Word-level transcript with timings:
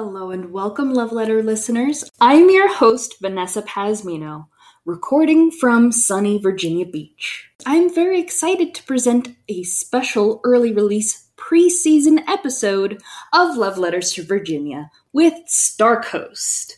Hello 0.00 0.30
and 0.30 0.52
welcome, 0.52 0.94
Love 0.94 1.10
Letter 1.10 1.42
listeners. 1.42 2.08
I'm 2.20 2.50
your 2.50 2.72
host, 2.72 3.16
Vanessa 3.20 3.62
Pasmino, 3.62 4.46
recording 4.84 5.50
from 5.50 5.90
sunny 5.90 6.38
Virginia 6.38 6.86
Beach. 6.86 7.50
I'm 7.66 7.92
very 7.92 8.20
excited 8.20 8.76
to 8.76 8.84
present 8.84 9.34
a 9.48 9.64
special 9.64 10.40
early 10.44 10.72
release 10.72 11.28
preseason 11.36 12.22
episode 12.28 13.02
of 13.32 13.56
Love 13.56 13.76
Letters 13.76 14.12
to 14.12 14.22
Virginia 14.22 14.88
with 15.12 15.34
Starcoast. 15.48 16.74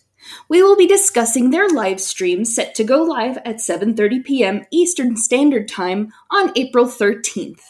We 0.48 0.62
will 0.62 0.76
be 0.76 0.86
discussing 0.86 1.50
their 1.50 1.68
live 1.68 2.00
stream 2.00 2.46
set 2.46 2.74
to 2.76 2.84
go 2.84 3.02
live 3.02 3.36
at 3.44 3.56
7:30 3.56 4.24
p.m. 4.24 4.64
Eastern 4.70 5.18
Standard 5.18 5.68
Time 5.68 6.10
on 6.30 6.52
April 6.56 6.86
13th. 6.86 7.60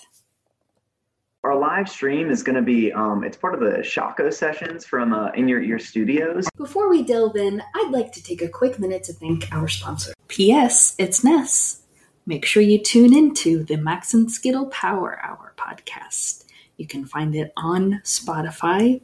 Our 1.43 1.59
live 1.59 1.89
stream 1.89 2.31
is 2.31 2.43
going 2.43 2.57
to 2.57 2.63
be, 2.63 2.93
um, 2.93 3.25
it's 3.25 3.37
part 3.37 3.55
of 3.55 3.61
the 3.61 3.79
Shockoe 3.79 4.33
sessions 4.33 4.85
from 4.85 5.15
uh, 5.15 5.31
In 5.31 5.49
Your 5.49 5.63
Ear 5.63 5.79
Studios. 5.79 6.47
Before 6.55 6.91
we 6.91 7.03
delve 7.03 7.35
in, 7.37 7.63
I'd 7.75 7.91
like 7.91 8.13
to 8.13 8.23
take 8.23 8.43
a 8.43 8.49
quick 8.49 8.79
minute 8.79 9.05
to 9.05 9.15
thank 9.15 9.51
our 9.51 9.67
sponsor. 9.67 10.13
P.S. 10.29 10.95
It's 10.99 11.25
Ness. 11.25 11.81
Make 12.27 12.45
sure 12.45 12.63
you 12.63 12.79
tune 12.79 13.17
into 13.17 13.65
the 13.65 13.77
Max 13.77 14.13
and 14.13 14.31
Skittle 14.31 14.67
Power 14.67 15.19
Hour 15.25 15.55
podcast. 15.57 16.45
You 16.77 16.87
can 16.87 17.07
find 17.07 17.35
it 17.35 17.55
on 17.57 18.03
Spotify, 18.05 19.01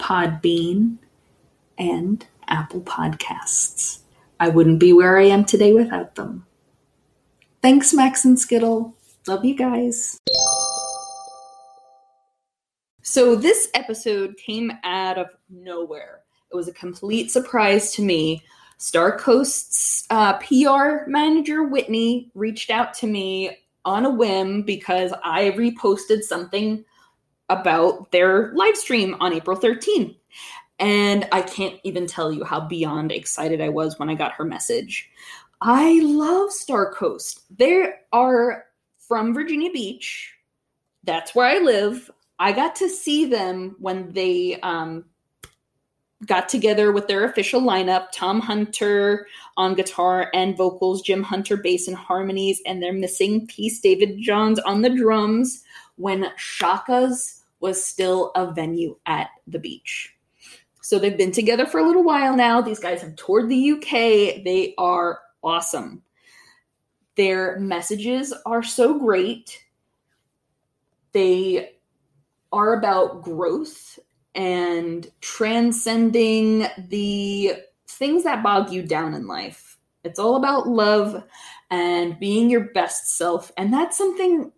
Podbean, 0.00 0.98
and 1.78 2.26
Apple 2.48 2.80
Podcasts. 2.80 4.00
I 4.40 4.48
wouldn't 4.48 4.80
be 4.80 4.92
where 4.92 5.18
I 5.18 5.26
am 5.26 5.44
today 5.44 5.72
without 5.72 6.16
them. 6.16 6.46
Thanks, 7.62 7.94
Max 7.94 8.24
and 8.24 8.36
Skittle. 8.36 8.96
Love 9.28 9.44
you 9.44 9.54
guys. 9.54 10.18
So, 13.08 13.36
this 13.36 13.68
episode 13.72 14.36
came 14.36 14.72
out 14.82 15.16
of 15.16 15.28
nowhere. 15.48 16.22
It 16.50 16.56
was 16.56 16.66
a 16.66 16.72
complete 16.72 17.30
surprise 17.30 17.92
to 17.92 18.02
me. 18.02 18.42
Starcoast's 18.80 20.06
uh, 20.10 20.38
PR 20.38 21.08
manager, 21.08 21.62
Whitney, 21.62 22.32
reached 22.34 22.68
out 22.68 22.94
to 22.94 23.06
me 23.06 23.58
on 23.84 24.06
a 24.06 24.10
whim 24.10 24.62
because 24.62 25.12
I 25.22 25.52
reposted 25.52 26.24
something 26.24 26.84
about 27.48 28.10
their 28.10 28.52
live 28.54 28.76
stream 28.76 29.14
on 29.20 29.32
April 29.32 29.56
13th. 29.56 30.16
And 30.80 31.28
I 31.30 31.42
can't 31.42 31.78
even 31.84 32.08
tell 32.08 32.32
you 32.32 32.42
how 32.42 32.58
beyond 32.58 33.12
excited 33.12 33.60
I 33.60 33.68
was 33.68 34.00
when 34.00 34.10
I 34.10 34.16
got 34.16 34.32
her 34.32 34.44
message. 34.44 35.08
I 35.60 36.00
love 36.02 36.50
Starcoast. 36.50 37.42
They 37.56 37.88
are 38.12 38.64
from 38.98 39.32
Virginia 39.32 39.70
Beach. 39.70 40.34
That's 41.04 41.36
where 41.36 41.46
I 41.46 41.58
live. 41.58 42.10
I 42.38 42.52
got 42.52 42.76
to 42.76 42.88
see 42.88 43.24
them 43.24 43.76
when 43.78 44.12
they 44.12 44.60
um, 44.60 45.04
got 46.24 46.48
together 46.48 46.92
with 46.92 47.08
their 47.08 47.24
official 47.24 47.60
lineup 47.60 48.06
Tom 48.12 48.40
Hunter 48.40 49.26
on 49.56 49.74
guitar 49.74 50.30
and 50.34 50.56
vocals, 50.56 51.02
Jim 51.02 51.22
Hunter 51.22 51.56
bass 51.56 51.88
and 51.88 51.96
harmonies, 51.96 52.60
and 52.66 52.82
their 52.82 52.92
missing 52.92 53.46
piece, 53.46 53.80
David 53.80 54.20
Johns 54.20 54.58
on 54.60 54.82
the 54.82 54.90
drums, 54.90 55.62
when 55.96 56.26
Shaka's 56.36 57.42
was 57.60 57.82
still 57.82 58.32
a 58.34 58.52
venue 58.52 58.96
at 59.06 59.28
the 59.46 59.58
beach. 59.58 60.14
So 60.82 60.98
they've 60.98 61.16
been 61.16 61.32
together 61.32 61.66
for 61.66 61.80
a 61.80 61.86
little 61.86 62.04
while 62.04 62.36
now. 62.36 62.60
These 62.60 62.78
guys 62.78 63.02
have 63.02 63.16
toured 63.16 63.48
the 63.48 63.72
UK. 63.72 64.44
They 64.44 64.74
are 64.78 65.20
awesome. 65.42 66.02
Their 67.16 67.58
messages 67.58 68.32
are 68.44 68.62
so 68.62 68.98
great. 68.98 69.64
They 71.12 71.75
are 72.52 72.78
about 72.78 73.22
growth 73.22 73.98
and 74.34 75.10
transcending 75.20 76.66
the 76.88 77.54
things 77.88 78.24
that 78.24 78.42
bog 78.42 78.70
you 78.70 78.82
down 78.82 79.14
in 79.14 79.26
life. 79.26 79.78
It's 80.04 80.18
all 80.18 80.36
about 80.36 80.68
love 80.68 81.24
and 81.70 82.18
being 82.20 82.48
your 82.48 82.72
best 82.72 83.16
self. 83.16 83.50
And 83.56 83.72
that's 83.72 83.96
something 83.98 84.52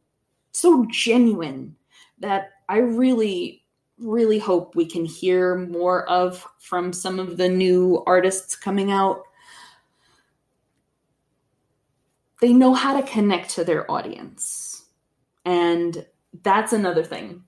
so 0.52 0.86
genuine 0.90 1.76
that 2.18 2.50
I 2.68 2.78
really, 2.78 3.64
really 3.98 4.38
hope 4.38 4.74
we 4.74 4.84
can 4.84 5.04
hear 5.04 5.56
more 5.56 6.08
of 6.08 6.46
from 6.58 6.92
some 6.92 7.18
of 7.18 7.36
the 7.36 7.48
new 7.48 8.02
artists 8.06 8.56
coming 8.56 8.90
out. 8.90 9.22
They 12.40 12.52
know 12.52 12.74
how 12.74 13.00
to 13.00 13.06
connect 13.06 13.50
to 13.50 13.64
their 13.64 13.90
audience. 13.90 14.86
And 15.44 16.04
that's 16.42 16.72
another 16.72 17.04
thing. 17.04 17.44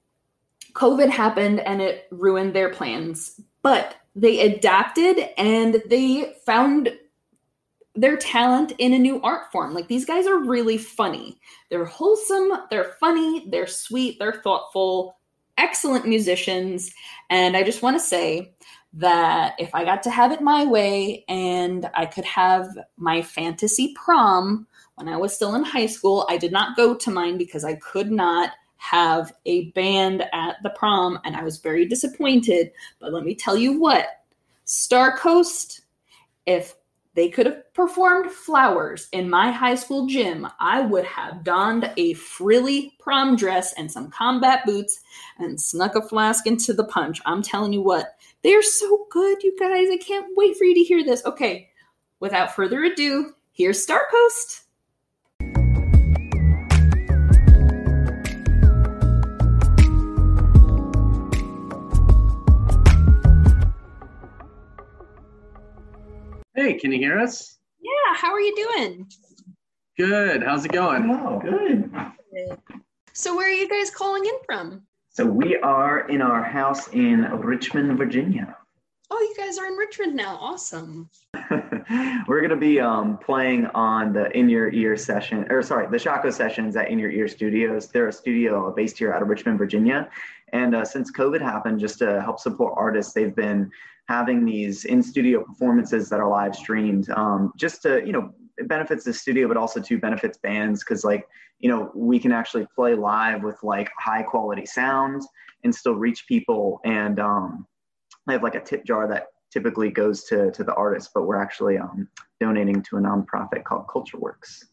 COVID 0.75 1.11
happened 1.11 1.61
and 1.61 1.81
it 1.81 2.07
ruined 2.11 2.55
their 2.55 2.71
plans, 2.71 3.41
but 3.63 3.97
they 4.15 4.41
adapted 4.41 5.19
and 5.39 5.83
they 5.89 6.35
found 6.45 6.91
their 7.95 8.17
talent 8.17 8.73
in 8.79 8.93
a 8.93 8.99
new 8.99 9.21
art 9.23 9.51
form. 9.53 9.75
Like 9.75 9.89
these 9.89 10.05
guys 10.05 10.27
are 10.27 10.39
really 10.39 10.79
funny. 10.79 11.39
They're 11.71 11.85
wholesome, 11.85 12.51
they're 12.71 12.97
funny, 13.01 13.47
they're 13.49 13.67
sweet, 13.67 14.19
they're 14.19 14.41
thoughtful, 14.45 15.17
excellent 15.59 16.07
musicians. 16.07 16.93
And 17.29 17.57
I 17.57 17.63
just 17.63 17.83
want 17.83 17.97
to 17.97 18.05
say 18.05 18.55
that 18.95 19.55
if 19.59 19.75
I 19.75 19.85
got 19.85 20.03
to 20.05 20.11
have 20.11 20.33
it 20.33 20.41
my 20.41 20.65
way 20.65 21.25
and 21.29 21.89
I 21.95 22.07
could 22.07 22.25
have 22.25 22.69
my 22.97 23.23
fantasy 23.23 23.95
prom 23.95 24.67
when 24.97 25.09
I 25.09 25.17
was 25.17 25.35
still 25.35 25.55
in 25.55 25.65
high 25.65 25.87
school, 25.87 26.27
I 26.29 26.37
did 26.37 26.53
not 26.53 26.77
go 26.77 26.95
to 26.95 27.11
mine 27.11 27.39
because 27.39 27.65
I 27.65 27.75
could 27.77 28.11
not 28.11 28.51
have 28.81 29.35
a 29.45 29.71
band 29.73 30.25
at 30.33 30.57
the 30.63 30.71
prom, 30.71 31.19
and 31.25 31.37
I 31.37 31.45
was 31.45 31.59
very 31.59 31.85
disappointed. 31.85 32.73
But 32.99 33.13
let 33.13 33.25
me 33.25 33.35
tell 33.35 33.55
you 33.55 33.79
what 33.79 34.07
Star 34.65 35.17
Coast, 35.19 35.83
if 36.47 36.75
they 37.15 37.29
could 37.29 37.45
have 37.45 37.75
performed 37.75 38.31
flowers 38.31 39.09
in 39.13 39.29
my 39.29 39.51
high 39.51 39.75
school 39.75 40.07
gym, 40.07 40.49
I 40.59 40.81
would 40.81 41.05
have 41.05 41.45
donned 41.45 41.93
a 41.99 42.15
frilly 42.15 42.95
prom 42.99 43.37
dress 43.37 43.75
and 43.75 43.93
some 43.93 44.11
combat 44.11 44.65
boots 44.65 45.01
and 45.39 45.61
snuck 45.61 45.95
a 45.95 46.01
flask 46.01 46.47
into 46.47 46.73
the 46.73 46.85
punch. 46.85 47.21
I'm 47.27 47.43
telling 47.43 47.75
you 47.75 47.83
what, 47.83 48.17
they're 48.43 48.63
so 48.63 49.07
good, 49.11 49.43
you 49.43 49.55
guys. 49.61 49.89
I 49.91 49.99
can't 49.99 50.35
wait 50.37 50.57
for 50.57 50.65
you 50.65 50.75
to 50.75 50.81
hear 50.85 51.05
this. 51.05 51.23
Okay, 51.27 51.69
without 52.19 52.57
further 52.57 52.83
ado, 52.85 53.35
here's 53.53 53.87
Starcoast. 53.87 54.63
Hey, 66.71 66.79
can 66.79 66.93
you 66.93 66.99
hear 66.99 67.19
us? 67.19 67.59
Yeah, 67.81 68.15
how 68.15 68.31
are 68.31 68.41
you 68.41 68.55
doing? 68.55 69.11
Good. 69.99 70.45
How's 70.45 70.65
it 70.65 70.71
going? 70.71 71.11
Oh, 71.11 71.41
good. 71.41 71.91
So, 73.13 73.35
where 73.35 73.49
are 73.49 73.53
you 73.53 73.69
guys 73.69 73.91
calling 73.91 74.25
in 74.25 74.35
from? 74.47 74.83
So 75.09 75.25
we 75.27 75.57
are 75.57 76.09
in 76.09 76.23
our 76.23 76.45
house 76.45 76.87
in 76.91 77.23
Richmond, 77.41 77.99
Virginia. 77.99 78.57
Oh, 79.11 79.19
you 79.19 79.35
guys 79.37 79.59
are 79.59 79.67
in 79.67 79.73
Richmond 79.73 80.15
now. 80.15 80.39
Awesome. 80.41 81.11
We're 82.29 82.39
going 82.39 82.51
to 82.51 82.57
be 82.57 82.79
um, 82.79 83.19
playing 83.19 83.67
on 83.75 84.13
the 84.13 84.31
In 84.39 84.49
Your 84.49 84.73
Ear 84.73 84.97
session, 84.97 85.51
or 85.51 85.63
sorry, 85.63 85.89
the 85.89 85.97
Shockoe 85.97 86.33
sessions 86.33 86.77
at 86.77 86.89
In 86.89 87.01
Your 87.01 87.11
Ear 87.11 87.27
Studios. 87.27 87.89
They're 87.89 88.07
a 88.07 88.13
studio 88.13 88.73
based 88.73 88.97
here 88.97 89.13
out 89.13 89.23
of 89.23 89.29
Richmond, 89.29 89.59
Virginia. 89.59 90.09
And 90.53 90.77
uh, 90.77 90.85
since 90.85 91.11
COVID 91.11 91.41
happened, 91.41 91.81
just 91.81 91.99
to 91.99 92.23
help 92.23 92.39
support 92.39 92.75
artists, 92.77 93.13
they've 93.13 93.35
been 93.35 93.73
having 94.11 94.45
these 94.45 94.87
in 94.87 95.01
studio 95.01 95.41
performances 95.45 96.09
that 96.09 96.19
are 96.19 96.29
live 96.29 96.57
streamed 96.57 97.09
um, 97.11 97.53
just 97.57 97.81
to, 97.81 98.05
you 98.05 98.11
know, 98.11 98.35
it 98.59 98.67
benefits 98.67 99.05
the 99.05 99.13
studio, 99.13 99.47
but 99.47 99.57
also 99.57 99.81
to 99.81 99.99
benefits 99.99 100.37
bands 100.37 100.83
because, 100.83 101.05
like, 101.05 101.29
you 101.61 101.71
know, 101.71 101.93
we 101.95 102.19
can 102.19 102.33
actually 102.33 102.67
play 102.75 102.97
live 102.97 103.45
with 103.45 103.63
like 103.63 103.89
high 103.97 104.25
quality 104.25 104.67
sound 104.67 105.23
and 105.63 105.73
still 105.73 105.95
reach 105.95 106.27
people. 106.27 106.81
And 106.85 107.21
um, 107.21 107.69
I 108.27 108.33
have 108.33 108.43
like 108.43 108.57
a 108.57 108.61
tip 108.61 108.85
jar 108.85 109.07
that 109.07 109.27
typically 109.53 109.91
goes 109.91 110.25
to 110.25 110.51
to 110.51 110.65
the 110.65 110.75
artist, 110.75 111.11
but 111.15 111.23
we're 111.23 111.41
actually 111.41 111.79
um, 111.79 112.09
donating 112.41 112.83
to 112.83 112.97
a 112.97 113.01
nonprofit 113.01 113.63
called 113.63 113.87
Culture 113.89 114.19
Works. 114.19 114.65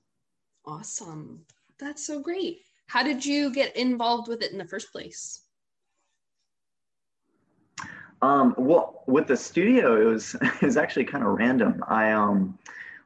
Awesome. 0.66 1.46
That's 1.78 2.04
so 2.08 2.20
great. 2.20 2.62
How 2.88 3.04
did 3.04 3.24
you 3.24 3.54
get 3.54 3.78
involved 3.78 4.30
with 4.30 4.42
it 4.42 4.52
in 4.52 4.58
the 4.58 4.68
first 4.74 4.92
place? 4.92 5.44
Um, 8.22 8.56
well, 8.58 9.04
with 9.08 9.28
the 9.28 9.38
studio, 9.38 10.02
it 10.02 10.06
was 10.06 10.36
it 10.42 10.62
was 10.62 10.78
actually 10.78 11.06
kind 11.06 11.24
of 11.24 11.32
random. 11.32 11.84
I 11.88 12.12
um, 12.12 12.58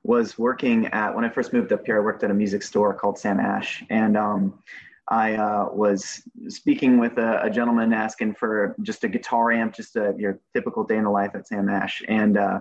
was 0.03 0.37
working 0.37 0.87
at 0.87 1.15
when 1.15 1.25
I 1.25 1.29
first 1.29 1.53
moved 1.53 1.71
up 1.71 1.85
here. 1.85 1.97
I 1.97 1.99
worked 1.99 2.23
at 2.23 2.31
a 2.31 2.33
music 2.33 2.63
store 2.63 2.93
called 2.93 3.17
Sam 3.17 3.39
Ash, 3.39 3.83
and 3.89 4.17
um, 4.17 4.59
I 5.07 5.35
uh, 5.35 5.69
was 5.71 6.23
speaking 6.47 6.97
with 6.97 7.17
a, 7.17 7.43
a, 7.43 7.49
gentleman 7.49 7.91
asking 7.91 8.35
for 8.35 8.75
just 8.81 9.03
a 9.03 9.09
guitar 9.09 9.51
amp, 9.51 9.75
just 9.75 9.97
a, 9.97 10.15
your 10.17 10.39
typical 10.53 10.85
day 10.85 10.95
in 10.95 11.03
the 11.03 11.09
life 11.09 11.31
at 11.35 11.47
Sam 11.47 11.69
Ash, 11.69 12.01
and 12.07 12.37
uh, 12.37 12.59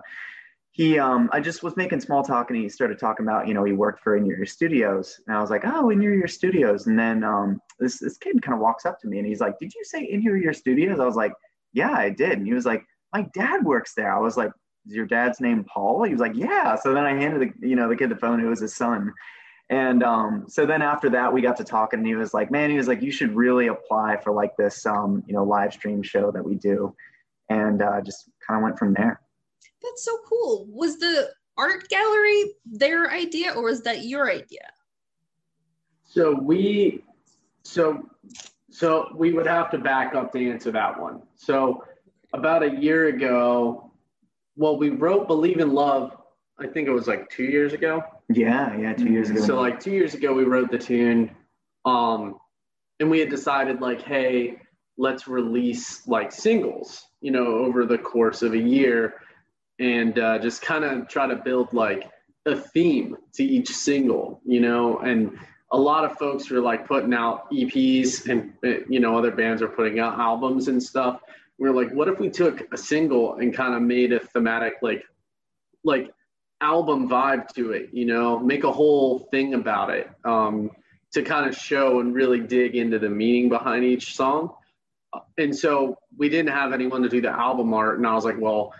he, 0.72 0.98
um, 0.98 1.28
I 1.32 1.40
just 1.40 1.62
was 1.62 1.76
making 1.76 2.00
small 2.00 2.22
talk, 2.22 2.50
and 2.50 2.58
he 2.58 2.68
started 2.68 2.98
talking 2.98 3.26
about, 3.26 3.48
you 3.48 3.54
know, 3.54 3.64
he 3.64 3.72
worked 3.72 4.02
for 4.02 4.16
In 4.16 4.24
Your 4.24 4.46
Studios, 4.46 5.20
and 5.26 5.36
I 5.36 5.40
was 5.40 5.50
like, 5.50 5.62
oh, 5.64 5.90
In 5.90 6.00
Your 6.00 6.14
Ear 6.14 6.28
Studios, 6.28 6.86
and 6.86 6.98
then 6.98 7.24
um, 7.24 7.60
this 7.78 7.98
this 7.98 8.16
kid 8.18 8.40
kind 8.42 8.54
of 8.54 8.60
walks 8.60 8.84
up 8.84 9.00
to 9.00 9.08
me, 9.08 9.18
and 9.18 9.26
he's 9.26 9.40
like, 9.40 9.58
did 9.58 9.74
you 9.74 9.84
say 9.84 10.02
In 10.02 10.22
Your 10.22 10.52
Studios? 10.52 11.00
I 11.00 11.06
was 11.06 11.16
like, 11.16 11.32
yeah, 11.72 11.92
I 11.92 12.10
did, 12.10 12.32
and 12.32 12.46
he 12.46 12.54
was 12.54 12.66
like, 12.66 12.84
my 13.12 13.22
dad 13.34 13.64
works 13.64 13.94
there. 13.94 14.14
I 14.14 14.18
was 14.18 14.36
like, 14.36 14.50
is 14.86 14.94
your 14.94 15.06
dad's 15.06 15.40
name 15.40 15.64
Paul? 15.64 16.04
He 16.04 16.12
was 16.12 16.20
like, 16.20 16.34
yeah. 16.34 16.74
So 16.76 16.94
then 16.94 17.04
I 17.04 17.14
handed 17.14 17.40
the, 17.40 17.68
you 17.68 17.76
know, 17.76 17.88
the 17.88 17.96
kid 17.96 18.10
the 18.10 18.16
phone. 18.16 18.40
It 18.40 18.48
was 18.48 18.60
his 18.60 18.74
son. 18.74 19.12
And 19.68 20.02
um, 20.02 20.46
so 20.48 20.66
then 20.66 20.82
after 20.82 21.08
that, 21.10 21.32
we 21.32 21.42
got 21.42 21.56
to 21.58 21.64
talking 21.64 22.00
and 22.00 22.06
he 22.06 22.16
was 22.16 22.34
like, 22.34 22.50
man, 22.50 22.70
he 22.70 22.76
was 22.76 22.88
like, 22.88 23.02
you 23.02 23.12
should 23.12 23.36
really 23.36 23.68
apply 23.68 24.16
for 24.16 24.32
like 24.32 24.56
this, 24.56 24.84
um, 24.84 25.22
you 25.26 25.34
know, 25.34 25.44
live 25.44 25.72
stream 25.72 26.02
show 26.02 26.32
that 26.32 26.44
we 26.44 26.56
do. 26.56 26.94
And 27.48 27.82
uh, 27.82 28.00
just 28.00 28.30
kind 28.46 28.58
of 28.58 28.64
went 28.64 28.78
from 28.78 28.94
there. 28.94 29.20
That's 29.82 30.04
so 30.04 30.18
cool. 30.28 30.66
Was 30.68 30.98
the 30.98 31.30
art 31.56 31.88
gallery 31.88 32.44
their 32.64 33.10
idea 33.10 33.52
or 33.52 33.64
was 33.64 33.82
that 33.82 34.04
your 34.04 34.30
idea? 34.30 34.70
So 36.04 36.32
we, 36.34 37.04
so, 37.62 38.08
so 38.70 39.08
we 39.14 39.32
would 39.32 39.46
have 39.46 39.70
to 39.70 39.78
back 39.78 40.14
up 40.14 40.32
to 40.32 40.50
answer 40.50 40.70
that 40.72 41.00
one. 41.00 41.22
So 41.36 41.84
about 42.32 42.62
a 42.62 42.70
year 42.70 43.08
ago, 43.08 43.90
well, 44.56 44.78
we 44.78 44.90
wrote 44.90 45.26
Believe 45.26 45.58
in 45.58 45.72
Love, 45.72 46.16
I 46.58 46.66
think 46.66 46.86
it 46.86 46.92
was 46.92 47.08
like 47.08 47.28
two 47.30 47.44
years 47.44 47.72
ago. 47.72 48.02
Yeah, 48.28 48.76
yeah, 48.76 48.92
two 48.92 49.08
years 49.10 49.30
ago. 49.30 49.40
So 49.40 49.60
like 49.60 49.80
two 49.80 49.92
years 49.92 50.14
ago, 50.14 50.32
we 50.32 50.44
wrote 50.44 50.70
the 50.70 50.78
tune, 50.78 51.34
um, 51.84 52.36
and 53.00 53.10
we 53.10 53.18
had 53.18 53.30
decided 53.30 53.80
like, 53.80 54.02
hey, 54.02 54.60
let's 54.98 55.26
release 55.26 56.06
like 56.06 56.30
singles, 56.30 57.06
you 57.20 57.30
know, 57.30 57.46
over 57.46 57.86
the 57.86 57.96
course 57.98 58.42
of 58.42 58.52
a 58.52 58.58
year, 58.58 59.14
and 59.78 60.18
uh, 60.18 60.38
just 60.38 60.60
kind 60.60 60.84
of 60.84 61.08
try 61.08 61.26
to 61.26 61.36
build 61.36 61.72
like 61.72 62.10
a 62.44 62.54
theme 62.54 63.16
to 63.34 63.42
each 63.42 63.68
single, 63.68 64.40
you 64.44 64.60
know, 64.60 64.98
and 64.98 65.38
a 65.72 65.78
lot 65.78 66.04
of 66.04 66.18
folks 66.18 66.50
were 66.50 66.60
like 66.60 66.86
putting 66.86 67.14
out 67.14 67.50
EPs 67.52 68.28
and 68.28 68.52
you 68.88 69.00
know 69.00 69.16
other 69.16 69.30
bands 69.30 69.62
are 69.62 69.68
putting 69.68 70.00
out 70.00 70.18
albums 70.18 70.68
and 70.68 70.82
stuff 70.82 71.20
we 71.60 71.68
are 71.68 71.74
like, 71.74 71.92
what 71.92 72.08
if 72.08 72.18
we 72.18 72.30
took 72.30 72.72
a 72.72 72.78
single 72.78 73.34
and 73.34 73.54
kind 73.54 73.74
of 73.74 73.82
made 73.82 74.12
a 74.14 74.18
thematic 74.18 74.74
like 74.80 75.04
like 75.84 76.10
album 76.60 77.08
vibe 77.08 77.48
to 77.54 77.72
it, 77.72 77.90
you 77.92 78.06
know, 78.06 78.38
make 78.38 78.64
a 78.64 78.72
whole 78.72 79.20
thing 79.30 79.52
about 79.52 79.90
it 79.90 80.10
um, 80.24 80.70
to 81.12 81.22
kind 81.22 81.46
of 81.46 81.54
show 81.54 82.00
and 82.00 82.14
really 82.14 82.40
dig 82.40 82.74
into 82.74 82.98
the 82.98 83.10
meaning 83.10 83.50
behind 83.50 83.84
each 83.84 84.16
song. 84.16 84.54
And 85.36 85.54
so 85.54 85.98
we 86.16 86.30
didn't 86.30 86.52
have 86.52 86.72
anyone 86.72 87.02
to 87.02 87.08
do 87.10 87.20
the 87.20 87.30
album 87.30 87.74
art, 87.74 87.98
and 87.98 88.06
I 88.06 88.14
was 88.14 88.24
like, 88.24 88.38
well, 88.38 88.72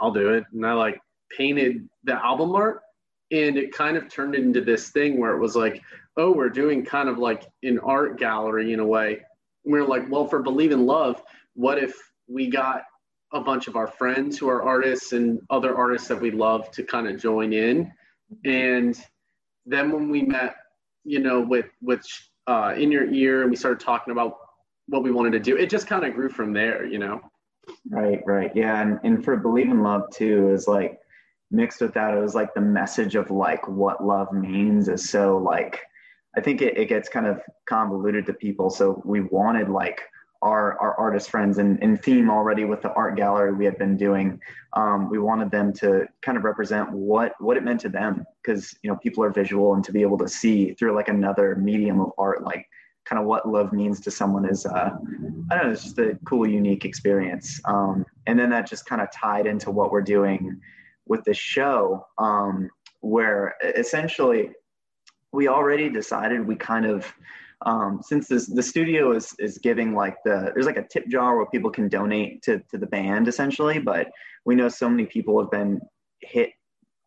I'll 0.00 0.12
do 0.12 0.34
it. 0.34 0.44
And 0.52 0.64
I 0.64 0.72
like 0.72 1.00
painted 1.36 1.86
the 2.04 2.14
album 2.14 2.54
art, 2.54 2.80
and 3.30 3.56
it 3.56 3.72
kind 3.72 3.96
of 3.96 4.08
turned 4.08 4.34
into 4.34 4.60
this 4.60 4.90
thing 4.90 5.20
where 5.20 5.32
it 5.32 5.38
was 5.38 5.54
like, 5.54 5.82
oh, 6.16 6.32
we're 6.32 6.48
doing 6.48 6.84
kind 6.84 7.08
of 7.08 7.18
like 7.18 7.46
an 7.62 7.78
art 7.80 8.18
gallery 8.18 8.72
in 8.72 8.80
a 8.80 8.86
way. 8.86 9.20
And 9.64 9.72
we 9.72 9.80
we're 9.80 9.86
like, 9.86 10.10
well, 10.10 10.26
for 10.26 10.42
Believe 10.42 10.72
in 10.72 10.86
Love, 10.86 11.22
what 11.54 11.78
if 11.78 11.94
we 12.26 12.48
got 12.48 12.82
a 13.32 13.40
bunch 13.40 13.68
of 13.68 13.76
our 13.76 13.86
friends 13.86 14.38
who 14.38 14.48
are 14.48 14.62
artists 14.62 15.12
and 15.12 15.40
other 15.50 15.76
artists 15.76 16.08
that 16.08 16.20
we 16.20 16.30
love 16.30 16.70
to 16.72 16.82
kind 16.82 17.06
of 17.06 17.20
join 17.20 17.52
in? 17.52 17.92
And 18.44 18.98
then 19.66 19.92
when 19.92 20.08
we 20.08 20.22
met 20.22 20.56
you 21.08 21.20
know 21.20 21.40
with 21.40 21.66
with 21.80 22.04
uh, 22.46 22.74
in 22.76 22.90
your 22.90 23.10
ear 23.12 23.42
and 23.42 23.50
we 23.50 23.56
started 23.56 23.80
talking 23.80 24.12
about 24.12 24.36
what 24.86 25.02
we 25.02 25.10
wanted 25.10 25.32
to 25.32 25.40
do 25.40 25.56
it 25.56 25.68
just 25.68 25.86
kind 25.86 26.04
of 26.04 26.14
grew 26.14 26.28
from 26.28 26.52
there 26.52 26.86
you 26.86 26.98
know? 26.98 27.20
Right 27.90 28.22
right. 28.24 28.50
Yeah 28.54 28.80
and, 28.80 28.98
and 29.04 29.24
for 29.24 29.36
believe 29.36 29.70
in 29.70 29.82
love 29.82 30.10
too 30.10 30.50
is 30.50 30.66
like 30.66 30.98
mixed 31.50 31.80
with 31.80 31.94
that 31.94 32.14
it 32.14 32.20
was 32.20 32.34
like 32.34 32.52
the 32.54 32.60
message 32.60 33.14
of 33.14 33.30
like 33.30 33.66
what 33.68 34.04
love 34.04 34.32
means 34.32 34.88
is 34.88 35.08
so 35.08 35.38
like 35.38 35.80
i 36.36 36.40
think 36.40 36.60
it, 36.60 36.76
it 36.76 36.88
gets 36.88 37.08
kind 37.08 37.26
of 37.26 37.40
convoluted 37.68 38.26
to 38.26 38.32
people. 38.32 38.70
So 38.70 39.00
we 39.04 39.20
wanted 39.20 39.68
like 39.68 40.00
our, 40.40 40.78
our 40.80 40.94
artist 40.94 41.30
friends 41.30 41.58
and 41.58 41.82
in 41.82 41.96
theme 41.96 42.30
already 42.30 42.64
with 42.64 42.80
the 42.80 42.92
art 42.92 43.16
gallery 43.16 43.52
we 43.52 43.64
had 43.64 43.76
been 43.76 43.96
doing. 43.96 44.40
Um, 44.74 45.10
we 45.10 45.18
wanted 45.18 45.50
them 45.50 45.72
to 45.74 46.06
kind 46.22 46.38
of 46.38 46.44
represent 46.44 46.90
what 46.92 47.32
what 47.40 47.56
it 47.56 47.64
meant 47.64 47.80
to 47.80 47.88
them. 47.88 48.24
Because 48.42 48.74
you 48.82 48.90
know 48.90 48.96
people 48.96 49.22
are 49.24 49.30
visual 49.30 49.74
and 49.74 49.84
to 49.84 49.92
be 49.92 50.02
able 50.02 50.18
to 50.18 50.28
see 50.28 50.72
through 50.74 50.94
like 50.94 51.08
another 51.08 51.56
medium 51.56 52.00
of 52.00 52.12
art 52.18 52.42
like 52.42 52.66
kind 53.04 53.20
of 53.20 53.26
what 53.26 53.48
love 53.48 53.72
means 53.72 54.00
to 54.00 54.10
someone 54.10 54.44
is 54.44 54.66
uh, 54.66 54.90
i 55.50 55.56
don't 55.56 55.66
know 55.66 55.72
it's 55.72 55.82
just 55.82 55.98
a 55.98 56.18
cool 56.24 56.46
unique 56.46 56.84
experience. 56.84 57.60
Um, 57.64 58.06
and 58.26 58.38
then 58.38 58.50
that 58.50 58.66
just 58.68 58.86
kind 58.86 59.02
of 59.02 59.10
tied 59.12 59.46
into 59.46 59.70
what 59.70 59.90
we're 59.90 60.02
doing 60.02 60.60
with 61.08 61.24
the 61.24 61.34
show 61.34 62.06
um, 62.18 62.70
where 63.00 63.54
essentially 63.62 64.50
we 65.32 65.48
already 65.48 65.88
decided 65.88 66.46
we 66.46 66.56
kind 66.56 66.86
of 66.86 67.12
um, 67.66 68.00
since 68.02 68.28
this, 68.28 68.46
the 68.46 68.62
studio 68.62 69.12
is 69.12 69.34
is 69.38 69.58
giving 69.58 69.94
like 69.94 70.16
the 70.24 70.52
there's 70.54 70.66
like 70.66 70.76
a 70.76 70.86
tip 70.86 71.08
jar 71.08 71.36
where 71.36 71.46
people 71.46 71.70
can 71.70 71.88
donate 71.88 72.42
to 72.42 72.62
to 72.70 72.78
the 72.78 72.86
band 72.86 73.26
essentially, 73.26 73.80
but 73.80 74.08
we 74.44 74.54
know 74.54 74.68
so 74.68 74.88
many 74.88 75.06
people 75.06 75.40
have 75.40 75.50
been 75.50 75.80
hit 76.20 76.50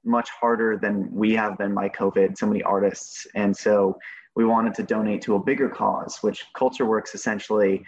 much 0.04 0.30
harder 0.30 0.78
than 0.78 1.10
we 1.14 1.34
have 1.34 1.58
been 1.58 1.74
by 1.74 1.88
COVID. 1.88 2.38
So 2.38 2.48
many 2.48 2.62
artists, 2.64 3.26
and 3.34 3.56
so 3.56 3.98
we 4.36 4.44
wanted 4.44 4.74
to 4.76 4.84
donate 4.84 5.22
to 5.24 5.36
a 5.36 5.44
bigger 5.44 5.70
cause, 5.70 6.18
which 6.22 6.46
Culture 6.54 6.86
Works 6.86 7.16
essentially. 7.16 7.84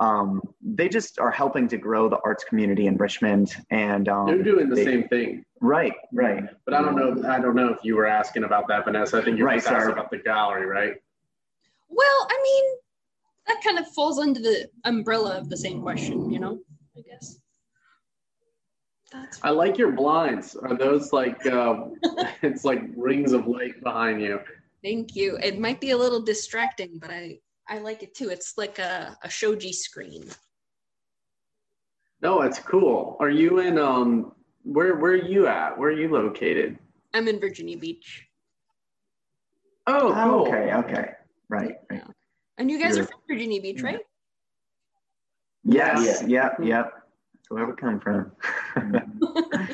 Um, 0.00 0.42
they 0.60 0.88
just 0.88 1.20
are 1.20 1.30
helping 1.30 1.68
to 1.68 1.76
grow 1.76 2.08
the 2.08 2.18
arts 2.24 2.44
community 2.44 2.86
in 2.86 2.96
Richmond, 2.96 3.54
and 3.70 4.08
um, 4.08 4.26
they're 4.26 4.42
doing 4.42 4.68
the 4.68 4.74
they, 4.74 4.84
same 4.84 5.08
thing. 5.08 5.44
Right, 5.60 5.94
right. 6.12 6.44
But 6.64 6.74
I 6.74 6.82
don't 6.82 6.96
know. 6.96 7.28
I 7.30 7.38
don't 7.38 7.54
know 7.54 7.68
if 7.68 7.78
you 7.84 7.96
were 7.96 8.06
asking 8.06 8.44
about 8.44 8.66
that, 8.68 8.84
Vanessa. 8.84 9.18
I 9.18 9.24
think 9.24 9.38
you 9.38 9.44
were 9.44 9.50
right, 9.50 9.60
just 9.60 9.70
asking 9.70 9.92
about 9.92 10.10
the 10.10 10.18
gallery, 10.18 10.66
right? 10.66 10.94
Well, 11.88 12.28
I 12.28 12.40
mean, 12.42 12.64
that 13.46 13.62
kind 13.62 13.78
of 13.78 13.86
falls 13.92 14.18
under 14.18 14.40
the 14.40 14.68
umbrella 14.84 15.38
of 15.38 15.48
the 15.48 15.56
same 15.56 15.82
question, 15.82 16.30
you 16.30 16.40
know, 16.40 16.58
I 16.96 17.02
guess. 17.02 17.38
That's 19.12 19.38
I 19.42 19.50
like 19.50 19.78
your 19.78 19.92
blinds. 19.92 20.56
Are 20.56 20.76
those 20.76 21.12
like, 21.12 21.46
uh, 21.46 21.76
it's 22.42 22.64
like 22.64 22.82
rings 22.96 23.32
of 23.32 23.46
light 23.46 23.80
behind 23.82 24.20
you? 24.20 24.40
Thank 24.82 25.14
you. 25.14 25.38
It 25.42 25.58
might 25.58 25.80
be 25.80 25.90
a 25.90 25.96
little 25.96 26.20
distracting, 26.20 26.98
but 26.98 27.10
I, 27.10 27.38
I 27.68 27.78
like 27.78 28.02
it 28.02 28.14
too. 28.14 28.28
It's 28.30 28.54
like 28.56 28.78
a, 28.78 29.16
a 29.22 29.30
shoji 29.30 29.72
screen. 29.72 30.24
No, 32.22 32.42
it's 32.42 32.58
cool. 32.58 33.16
Are 33.20 33.30
you 33.30 33.58
in, 33.60 33.78
um, 33.78 34.32
where, 34.62 34.96
where 34.96 35.12
are 35.12 35.16
you 35.16 35.46
at? 35.46 35.78
Where 35.78 35.90
are 35.90 35.98
you 35.98 36.08
located? 36.08 36.78
I'm 37.12 37.28
in 37.28 37.38
Virginia 37.38 37.76
Beach. 37.76 38.26
Oh, 39.86 40.12
cool. 40.12 40.48
okay, 40.48 40.72
okay. 40.74 41.10
Right. 41.48 41.76
right. 41.90 42.02
And 42.56 42.70
you 42.70 42.80
guys 42.80 42.96
You're, 42.96 43.04
are 43.04 43.08
from 43.08 43.20
Virginia 43.28 43.60
Beach, 43.60 43.82
right? 43.82 44.00
Yes. 45.64 46.22
Yeah. 46.22 46.28
Yep. 46.28 46.56
Yep. 46.62 46.92
That's 47.34 47.50
where 47.50 47.66
we 47.66 47.72
come 47.74 48.00
from. 48.00 48.32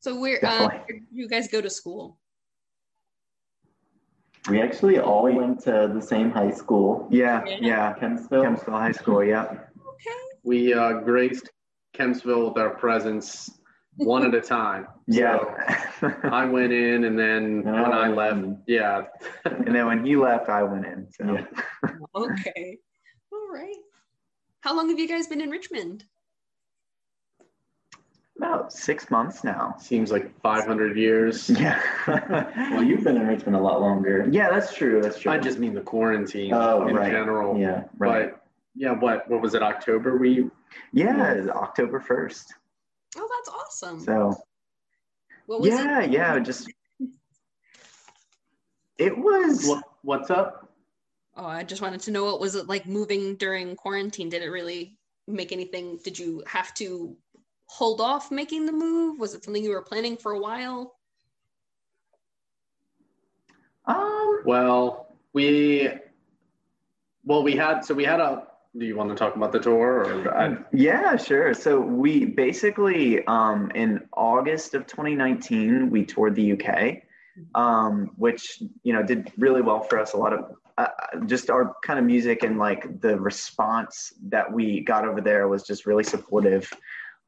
so 0.00 0.20
where 0.20 0.44
uh, 0.44 0.68
you 1.12 1.28
guys 1.28 1.48
go 1.48 1.60
to 1.60 1.70
school? 1.70 2.18
We 4.48 4.60
actually 4.60 4.98
all 4.98 5.22
went 5.32 5.60
to 5.64 5.90
the 5.92 6.00
same 6.00 6.30
high 6.30 6.50
school. 6.50 7.08
Yeah, 7.10 7.42
yeah, 7.46 7.58
yeah. 7.60 7.94
Kempsville. 7.94 8.42
Kempsville 8.44 8.72
High 8.72 8.92
School, 8.92 9.22
yeah. 9.22 9.44
Okay. 9.44 10.18
We 10.42 10.74
uh, 10.74 10.94
graced 10.94 11.48
Kempsville 11.96 12.48
with 12.48 12.58
our 12.58 12.70
presence 12.70 13.50
one 13.96 14.24
at 14.26 14.34
a 14.34 14.40
time. 14.40 14.86
Yeah. 15.08 15.38
So 16.00 16.12
I 16.24 16.46
went 16.46 16.72
in, 16.72 17.04
and 17.04 17.18
then 17.18 17.64
when 17.64 17.92
I 17.92 18.08
left, 18.08 18.46
yeah. 18.66 19.02
and 19.44 19.74
then 19.74 19.86
when 19.86 20.06
he 20.06 20.16
left, 20.16 20.48
I 20.48 20.62
went 20.62 20.86
in. 20.86 21.08
So. 21.12 21.34
Yeah. 21.34 21.90
okay. 22.14 22.78
All 23.32 23.48
right. 23.52 23.74
How 24.60 24.76
long 24.76 24.88
have 24.88 24.98
you 24.98 25.08
guys 25.08 25.26
been 25.26 25.40
in 25.40 25.50
Richmond? 25.50 26.04
About 28.42 28.72
six 28.72 29.08
months 29.08 29.44
now. 29.44 29.76
Seems 29.78 30.10
like 30.10 30.36
500 30.40 30.96
years. 30.96 31.48
Yeah. 31.62 31.80
well, 32.72 32.82
you've 32.82 33.04
been 33.04 33.16
in 33.16 33.28
Richmond 33.28 33.54
a 33.54 33.60
lot 33.60 33.80
longer. 33.80 34.26
Yeah, 34.32 34.50
that's 34.50 34.74
true. 34.74 35.00
That's 35.00 35.20
true. 35.20 35.30
I 35.30 35.38
just 35.38 35.60
mean 35.60 35.74
the 35.74 35.80
quarantine 35.80 36.52
oh, 36.52 36.88
in 36.88 36.96
right. 36.96 37.12
general. 37.12 37.56
Yeah, 37.56 37.84
right. 37.98 38.32
But 38.32 38.44
yeah, 38.74 38.92
what 38.92 39.30
what 39.30 39.40
was 39.40 39.54
it? 39.54 39.62
October? 39.62 40.16
We. 40.16 40.50
Yeah, 40.92 41.46
October 41.50 42.00
1st. 42.00 42.46
Oh, 43.16 43.28
that's 43.30 43.48
awesome. 43.48 44.00
So, 44.00 44.36
yeah, 45.60 46.00
it? 46.00 46.10
yeah, 46.10 46.34
yeah. 46.34 46.38
just 46.40 46.72
it 48.98 49.16
was. 49.16 49.68
What, 49.68 49.84
what's 50.02 50.30
up? 50.30 50.68
Oh, 51.36 51.46
I 51.46 51.62
just 51.62 51.80
wanted 51.80 52.00
to 52.00 52.10
know 52.10 52.24
what 52.24 52.40
was 52.40 52.56
it 52.56 52.66
like 52.66 52.86
moving 52.86 53.36
during 53.36 53.76
quarantine? 53.76 54.30
Did 54.30 54.42
it 54.42 54.48
really 54.48 54.98
make 55.28 55.52
anything? 55.52 56.00
Did 56.02 56.18
you 56.18 56.42
have 56.48 56.74
to 56.74 57.16
hold 57.72 58.00
off 58.02 58.30
making 58.30 58.66
the 58.66 58.72
move? 58.72 59.18
Was 59.18 59.34
it 59.34 59.44
something 59.44 59.64
you 59.64 59.70
were 59.70 59.82
planning 59.82 60.16
for 60.16 60.32
a 60.32 60.38
while? 60.38 60.94
Um. 63.86 64.42
Well, 64.44 65.16
we 65.32 65.88
well 67.24 67.42
we 67.42 67.56
had 67.56 67.84
so 67.84 67.94
we 67.94 68.04
had 68.04 68.20
a 68.20 68.46
do 68.78 68.86
you 68.86 68.96
want 68.96 69.10
to 69.10 69.14
talk 69.14 69.36
about 69.36 69.52
the 69.52 69.58
tour 69.58 70.04
or 70.04 70.36
I... 70.36 70.56
yeah 70.72 71.16
sure 71.16 71.54
so 71.54 71.80
we 71.80 72.24
basically 72.24 73.24
um, 73.26 73.70
in 73.74 74.08
august 74.12 74.74
of 74.74 74.86
2019 74.86 75.90
we 75.90 76.04
toured 76.04 76.34
the 76.34 76.52
uk 76.52 76.96
um, 77.54 78.10
which 78.16 78.62
you 78.82 78.92
know 78.92 79.02
did 79.02 79.30
really 79.36 79.62
well 79.62 79.82
for 79.82 79.98
us 79.98 80.14
a 80.14 80.16
lot 80.16 80.32
of 80.32 80.56
uh, 80.78 80.86
just 81.26 81.50
our 81.50 81.76
kind 81.84 81.98
of 81.98 82.04
music 82.04 82.42
and 82.42 82.58
like 82.58 83.00
the 83.00 83.18
response 83.20 84.12
that 84.28 84.50
we 84.50 84.80
got 84.80 85.06
over 85.06 85.20
there 85.20 85.46
was 85.48 85.64
just 85.64 85.86
really 85.86 86.04
supportive. 86.04 86.72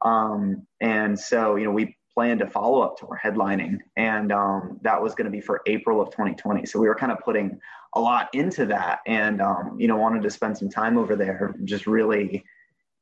Um, 0.01 0.65
and 0.81 1.19
so, 1.19 1.55
you 1.55 1.65
know, 1.65 1.71
we 1.71 1.95
planned 2.13 2.41
a 2.41 2.49
follow 2.49 2.81
up 2.81 2.97
tour 2.97 3.19
headlining, 3.21 3.77
and 3.97 4.31
um, 4.31 4.79
that 4.81 5.01
was 5.01 5.13
going 5.15 5.25
to 5.25 5.31
be 5.31 5.41
for 5.41 5.61
April 5.67 6.01
of 6.01 6.09
2020. 6.11 6.65
So 6.65 6.79
we 6.79 6.87
were 6.87 6.95
kind 6.95 7.11
of 7.11 7.19
putting 7.19 7.59
a 7.93 7.99
lot 7.99 8.29
into 8.33 8.65
that, 8.67 8.99
and 9.05 9.41
um, 9.41 9.75
you 9.79 9.87
know, 9.87 9.97
wanted 9.97 10.23
to 10.23 10.29
spend 10.29 10.57
some 10.57 10.69
time 10.69 10.97
over 10.97 11.15
there, 11.15 11.55
just 11.65 11.87
really, 11.87 12.43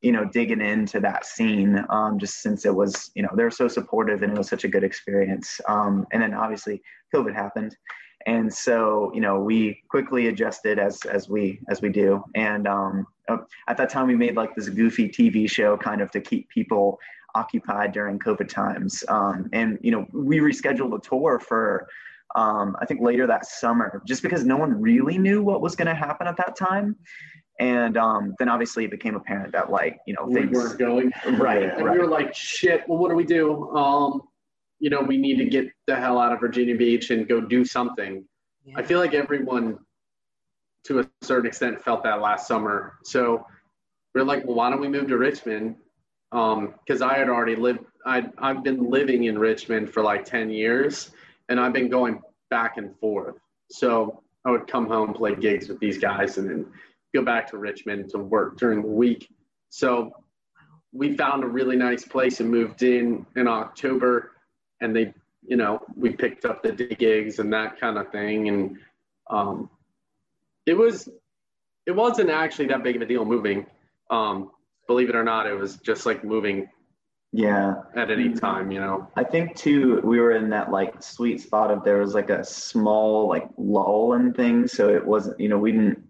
you 0.01 0.11
know, 0.11 0.25
digging 0.25 0.61
into 0.61 0.99
that 0.99 1.25
scene. 1.25 1.85
Um, 1.89 2.17
just 2.19 2.41
since 2.41 2.65
it 2.65 2.73
was, 2.73 3.11
you 3.15 3.21
know, 3.21 3.29
they 3.35 3.43
were 3.43 3.51
so 3.51 3.67
supportive 3.67 4.23
and 4.23 4.33
it 4.33 4.37
was 4.37 4.49
such 4.49 4.63
a 4.63 4.69
good 4.69 4.83
experience. 4.83 5.61
Um, 5.67 6.05
and 6.11 6.21
then 6.21 6.33
obviously 6.33 6.81
COVID 7.15 7.33
happened, 7.35 7.75
and 8.25 8.53
so 8.53 9.11
you 9.13 9.21
know 9.21 9.39
we 9.39 9.81
quickly 9.89 10.27
adjusted 10.27 10.79
as 10.79 11.03
as 11.05 11.29
we 11.29 11.59
as 11.69 11.81
we 11.81 11.89
do 11.89 12.23
and 12.35 12.67
um, 12.67 13.05
uh, 13.29 13.37
at 13.67 13.77
that 13.77 13.89
time 13.89 14.07
we 14.07 14.15
made 14.15 14.35
like 14.35 14.55
this 14.55 14.69
goofy 14.69 15.09
tv 15.09 15.49
show 15.49 15.77
kind 15.77 16.01
of 16.01 16.11
to 16.11 16.21
keep 16.21 16.49
people 16.49 16.99
occupied 17.35 17.91
during 17.91 18.19
covid 18.19 18.47
times 18.47 19.03
um, 19.07 19.49
and 19.53 19.77
you 19.81 19.91
know 19.91 20.05
we 20.13 20.39
rescheduled 20.39 20.95
a 20.95 21.01
tour 21.01 21.39
for 21.39 21.87
um, 22.35 22.75
i 22.81 22.85
think 22.85 23.01
later 23.01 23.27
that 23.27 23.45
summer 23.45 24.01
just 24.05 24.21
because 24.21 24.43
no 24.43 24.57
one 24.57 24.79
really 24.79 25.17
knew 25.17 25.41
what 25.41 25.61
was 25.61 25.75
going 25.75 25.87
to 25.87 25.95
happen 25.95 26.27
at 26.27 26.37
that 26.37 26.55
time 26.55 26.95
and 27.59 27.97
um, 27.97 28.33
then 28.39 28.49
obviously 28.49 28.85
it 28.85 28.91
became 28.91 29.15
apparent 29.15 29.51
that 29.53 29.69
like 29.69 29.99
you 30.07 30.13
know 30.13 30.25
we 30.25 30.41
things 30.41 30.57
weren't 30.57 30.79
going. 30.79 31.11
right 31.37 31.63
And 31.63 31.85
right 31.85 31.93
we 31.93 31.99
were 31.99 32.07
like, 32.07 32.33
shit, 32.33 32.83
well, 32.87 32.97
what 32.97 33.09
do 33.09 33.15
we 33.15 33.25
do? 33.25 33.69
Um, 33.75 34.21
you 34.79 34.89
know, 34.89 35.01
we 35.01 35.17
need 35.17 35.37
to 35.37 35.45
get 35.45 35.67
the 35.87 35.95
hell 35.95 36.19
out 36.19 36.31
of 36.31 36.39
Virginia 36.39 36.75
Beach 36.75 37.09
and 37.11 37.27
go 37.27 37.41
do 37.41 37.65
something. 37.65 38.25
Yeah. 38.65 38.75
I 38.77 38.83
feel 38.83 38.99
like 38.99 39.13
everyone, 39.13 39.79
to 40.85 40.99
a 40.99 41.09
certain 41.21 41.47
extent, 41.47 41.81
felt 41.81 42.03
that 42.03 42.21
last 42.21 42.47
summer. 42.47 42.93
So 43.03 43.45
we're 44.13 44.23
like, 44.23 44.45
well, 44.45 44.55
why 44.55 44.69
don't 44.69 44.81
we 44.81 44.87
move 44.87 45.07
to 45.07 45.17
Richmond? 45.17 45.75
Um, 46.31 46.75
because 46.85 47.01
I 47.01 47.17
had 47.17 47.29
already 47.29 47.55
lived, 47.55 47.85
I 48.05 48.27
I've 48.37 48.63
been 48.63 48.89
living 48.89 49.25
in 49.25 49.37
Richmond 49.37 49.91
for 49.91 50.01
like 50.01 50.25
ten 50.25 50.49
years, 50.49 51.11
and 51.49 51.59
I've 51.59 51.73
been 51.73 51.89
going 51.89 52.21
back 52.49 52.77
and 52.77 52.97
forth. 52.99 53.35
So 53.69 54.23
I 54.45 54.51
would 54.51 54.67
come 54.67 54.87
home, 54.87 55.13
play 55.13 55.35
gigs 55.35 55.69
with 55.69 55.79
these 55.79 55.97
guys, 55.97 56.37
and 56.37 56.49
then 56.49 56.65
go 57.13 57.23
back 57.23 57.49
to 57.51 57.57
Richmond 57.57 58.09
to 58.09 58.17
work 58.17 58.57
during 58.57 58.81
the 58.81 58.87
week. 58.87 59.29
So 59.69 60.11
we 60.91 61.15
found 61.15 61.43
a 61.43 61.47
really 61.47 61.75
nice 61.75 62.03
place 62.03 62.39
and 62.39 62.49
moved 62.49 62.83
in 62.83 63.25
in 63.35 63.47
October, 63.47 64.31
and 64.81 64.95
they, 64.95 65.13
you 65.45 65.57
know, 65.57 65.81
we 65.95 66.11
picked 66.11 66.45
up 66.45 66.63
the 66.63 66.71
gigs 66.71 67.39
and 67.39 67.51
that 67.53 67.79
kind 67.79 67.97
of 67.97 68.11
thing, 68.11 68.47
and 68.49 68.77
um, 69.29 69.69
it 70.65 70.73
was, 70.73 71.09
it 71.85 71.91
wasn't 71.91 72.29
actually 72.29 72.67
that 72.67 72.83
big 72.83 72.95
of 72.95 73.01
a 73.01 73.05
deal 73.05 73.25
moving. 73.25 73.65
Um, 74.09 74.51
believe 74.87 75.09
it 75.09 75.15
or 75.15 75.23
not, 75.23 75.47
it 75.47 75.53
was 75.53 75.77
just 75.77 76.05
like 76.05 76.23
moving 76.23 76.69
yeah 77.31 77.75
at 77.95 78.11
any 78.11 78.33
time, 78.33 78.71
you 78.71 78.79
know. 78.79 79.09
I 79.15 79.23
think 79.23 79.55
too, 79.55 79.99
we 80.03 80.19
were 80.19 80.33
in 80.33 80.49
that 80.51 80.71
like 80.71 81.01
sweet 81.01 81.41
spot 81.41 81.71
of 81.71 81.83
there 81.83 81.97
was 81.99 82.13
like 82.13 82.29
a 82.29 82.43
small 82.43 83.27
like 83.27 83.49
lull 83.57 84.13
and 84.13 84.35
things. 84.35 84.71
So 84.71 84.89
it 84.89 85.03
wasn't, 85.03 85.39
you 85.39 85.49
know, 85.49 85.57
we 85.57 85.71
didn't 85.71 86.03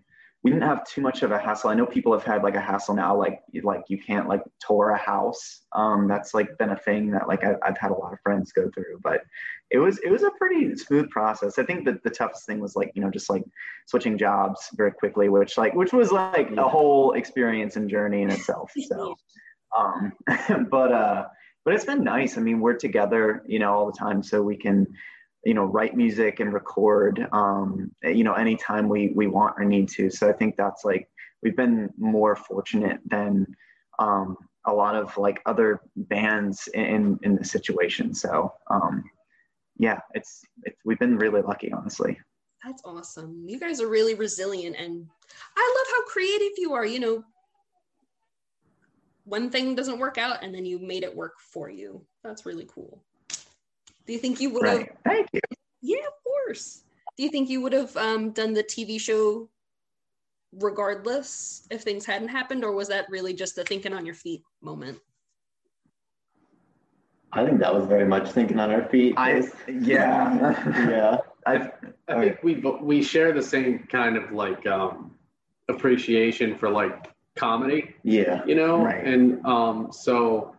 we 0.44 0.52
didn't 0.52 0.64
have 0.68 0.86
too 0.86 1.00
much 1.02 1.24
of 1.24 1.32
a 1.32 1.40
hassle. 1.40 1.70
I 1.70 1.74
know 1.74 1.86
people 1.86 2.12
have 2.12 2.24
had 2.26 2.44
like 2.44 2.56
a 2.56 2.62
hassle 2.62 2.96
now, 2.96 3.16
like 3.16 3.40
you- 3.52 3.62
like 3.62 3.84
you 3.88 3.98
can't 3.98 4.28
like 4.28 4.42
tour 4.60 4.90
a 4.90 4.98
house. 4.98 5.62
Um, 5.72 6.08
that's 6.08 6.34
like 6.34 6.58
been 6.58 6.72
a 6.72 6.78
thing 6.78 7.12
that 7.12 7.28
like 7.30 7.44
I, 7.46 7.56
I've 7.64 7.78
had 7.78 7.92
a 7.92 7.96
lot 7.96 8.12
of 8.14 8.20
friends 8.20 8.52
go 8.52 8.70
through, 8.74 9.00
but 9.02 9.22
it 9.72 9.80
was 9.80 10.00
it 10.00 10.12
was 10.12 10.24
a 10.24 10.32
pretty 10.32 10.76
smooth 10.76 11.10
process. 11.10 11.58
I 11.58 11.64
think 11.64 11.86
that 11.86 12.04
the 12.04 12.10
toughest 12.10 12.46
thing 12.46 12.60
was 12.60 12.76
like 12.76 12.92
you 12.94 13.02
know 13.02 13.10
just 13.10 13.30
like 13.30 13.44
switching 13.88 14.18
jobs 14.18 14.70
very 14.74 14.92
quickly, 14.92 15.30
which 15.30 15.58
like 15.58 15.74
which 15.76 15.94
was 15.94 16.12
like 16.12 16.52
a 16.58 16.68
whole 16.68 17.14
experience 17.14 17.78
and 17.78 17.90
journey 17.90 18.22
in 18.22 18.30
itself. 18.30 18.72
So 18.90 19.16
um 19.78 20.14
but 20.70 20.92
uh 20.92 21.26
but 21.66 21.74
it's 21.74 21.86
been 21.86 22.04
nice 22.04 22.38
i 22.38 22.42
mean 22.42 22.60
we're 22.60 22.76
together 22.76 23.44
you 23.48 23.60
know 23.60 23.74
all 23.74 23.86
the 23.86 23.98
time 23.98 24.22
so 24.22 24.42
we 24.42 24.56
can 24.56 24.86
you 25.44 25.54
know 25.54 25.66
write 25.66 25.96
music 25.96 26.40
and 26.40 26.54
record 26.54 27.28
um 27.32 27.92
you 28.04 28.24
know 28.24 28.34
anytime 28.34 28.88
we 28.88 29.12
we 29.16 29.28
want 29.28 29.56
or 29.58 29.66
need 29.66 29.90
to 29.90 30.10
so 30.10 30.30
i 30.30 30.34
think 30.34 30.56
that's 30.56 30.86
like 30.86 31.10
we've 31.42 31.58
been 31.58 31.90
more 31.98 32.36
fortunate 32.36 33.00
than 33.06 33.46
um 34.00 34.38
a 34.66 34.74
lot 34.74 34.96
of 34.96 35.18
like 35.18 35.42
other 35.46 35.82
bands 35.96 36.70
in 36.74 37.20
in 37.24 37.36
the 37.36 37.44
situation 37.44 38.14
so 38.14 38.54
um 38.70 39.04
yeah 39.78 40.00
it's 40.14 40.44
it's 40.64 40.80
we've 40.86 41.00
been 41.00 41.18
really 41.18 41.42
lucky 41.42 41.72
honestly 41.72 42.18
That's 42.64 42.82
awesome. 42.86 43.44
You 43.46 43.60
guys 43.60 43.82
are 43.82 43.90
really 43.90 44.16
resilient 44.16 44.78
and 44.80 45.06
I 45.58 45.74
love 45.78 45.88
how 45.94 46.04
creative 46.06 46.54
you 46.58 46.74
are. 46.74 46.86
You 46.86 47.00
know, 47.00 47.24
one 49.26 49.50
thing 49.50 49.76
doesn't 49.76 50.00
work 50.00 50.18
out 50.18 50.44
and 50.44 50.56
then 50.56 50.66
you 50.66 50.80
made 50.80 51.04
it 51.04 51.14
work 51.14 51.34
for 51.40 51.70
you. 51.70 52.06
That's 52.24 52.46
really 52.46 52.68
cool. 52.74 53.04
Do 54.06 54.14
you 54.14 54.20
think 54.20 54.40
you 54.42 54.50
would 54.52 54.66
have? 54.68 54.78
right 54.80 54.90
thank 55.06 55.28
you 55.34 55.40
Yeah, 55.82 56.06
of 56.08 56.24
course. 56.24 56.84
Do 57.18 57.24
you 57.24 57.30
think 57.30 57.50
you 57.50 57.62
would 57.62 57.74
have 57.74 57.96
um, 57.98 58.32
done 58.32 58.54
the 58.54 58.64
TV 58.64 59.00
show 59.00 59.50
regardless 60.60 61.68
if 61.72 61.82
things 61.82 62.06
hadn't 62.06 62.28
happened, 62.30 62.64
or 62.64 62.72
was 62.74 62.88
that 62.90 63.10
really 63.10 63.34
just 63.34 63.58
a 63.58 63.64
thinking 63.64 63.94
on 63.94 64.06
your 64.06 64.16
feet 64.16 64.44
moment? 64.62 65.00
I 67.32 67.46
think 67.46 67.60
that 67.62 67.74
was 67.74 67.86
very 67.88 68.06
much 68.06 68.30
thinking 68.32 68.60
on 68.60 68.72
our 68.72 68.84
feet. 68.90 69.16
i 69.18 69.42
yeah 69.68 70.54
yeah. 70.90 71.18
i 71.48 71.72
I 72.08 72.20
think 72.20 72.44
we 72.44 72.56
we 72.82 73.02
share 73.02 73.32
the 73.34 73.42
same 73.42 73.88
kind 73.92 74.18
of 74.18 74.32
like 74.32 74.66
um, 74.68 75.12
appreciation 75.70 76.58
for 76.58 76.70
like 76.70 77.10
comedy, 77.36 77.96
Yeah. 78.04 78.44
you 78.46 78.56
know, 78.56 78.84
Right. 78.84 79.04
and 79.06 79.44
um, 79.46 79.88
so 79.92 80.56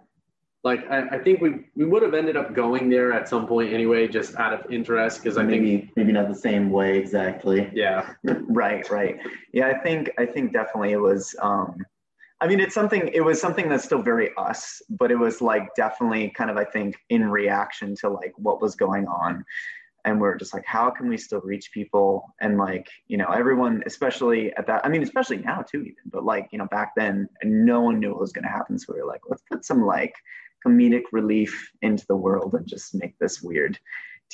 like 0.64 0.90
I, 0.90 1.16
I 1.16 1.18
think 1.18 1.42
we 1.42 1.66
we 1.76 1.84
would 1.84 2.02
have 2.02 2.14
ended 2.14 2.36
up 2.36 2.54
going 2.54 2.88
there 2.88 3.12
at 3.12 3.28
some 3.28 3.46
point 3.46 3.72
anyway, 3.72 4.08
just 4.08 4.34
out 4.36 4.54
of 4.54 4.70
interest 4.72 5.22
because 5.22 5.36
I 5.36 5.42
think 5.46 5.62
maybe 5.62 5.92
maybe 5.94 6.12
not 6.12 6.28
the 6.28 6.34
same 6.34 6.70
way 6.70 6.98
exactly. 6.98 7.70
yeah, 7.74 8.14
right 8.48 8.88
right. 8.90 9.18
Yeah 9.52 9.68
i 9.68 9.74
think 9.74 10.10
i 10.18 10.26
think 10.26 10.52
definitely 10.52 10.92
it 10.92 11.00
was 11.00 11.34
um 11.40 11.76
i 12.40 12.46
mean 12.46 12.60
it's 12.60 12.74
something 12.74 13.08
it 13.12 13.20
was 13.20 13.40
something 13.40 13.68
that's 13.68 13.84
still 13.84 14.02
very 14.02 14.30
us 14.36 14.82
but 14.88 15.10
it 15.10 15.18
was 15.18 15.40
like 15.40 15.68
definitely 15.76 16.30
kind 16.30 16.50
of 16.50 16.56
i 16.56 16.64
think 16.64 16.96
in 17.10 17.28
reaction 17.30 17.94
to 17.96 18.08
like 18.08 18.32
what 18.36 18.60
was 18.60 18.74
going 18.74 19.06
on. 19.06 19.44
And 20.06 20.20
we're 20.20 20.36
just 20.36 20.52
like 20.52 20.64
how 20.66 20.90
can 20.90 21.08
we 21.08 21.16
still 21.16 21.40
reach 21.40 21.70
people? 21.72 22.34
And 22.40 22.58
like 22.58 22.86
you 23.06 23.16
know 23.16 23.28
everyone 23.28 23.82
especially 23.86 24.52
at 24.56 24.66
that 24.66 24.84
i 24.84 24.88
mean 24.88 25.02
especially 25.02 25.38
now 25.38 25.62
too 25.62 25.80
even 25.80 26.04
but 26.06 26.24
like 26.24 26.48
you 26.52 26.58
know 26.58 26.66
back 26.66 26.92
then 26.94 27.28
no 27.42 27.80
one 27.80 28.00
knew 28.00 28.10
what 28.10 28.20
was 28.20 28.32
going 28.32 28.44
to 28.44 28.50
happen. 28.50 28.78
So 28.78 28.92
we 28.92 29.00
were 29.00 29.06
like 29.06 29.22
let's 29.28 29.42
put 29.50 29.64
some 29.64 29.84
like 29.84 30.14
comedic 30.64 31.04
relief 31.12 31.70
into 31.82 32.06
the 32.06 32.16
world 32.16 32.54
and 32.54 32.66
just 32.66 32.94
make 32.94 33.18
this 33.18 33.42
weird 33.42 33.78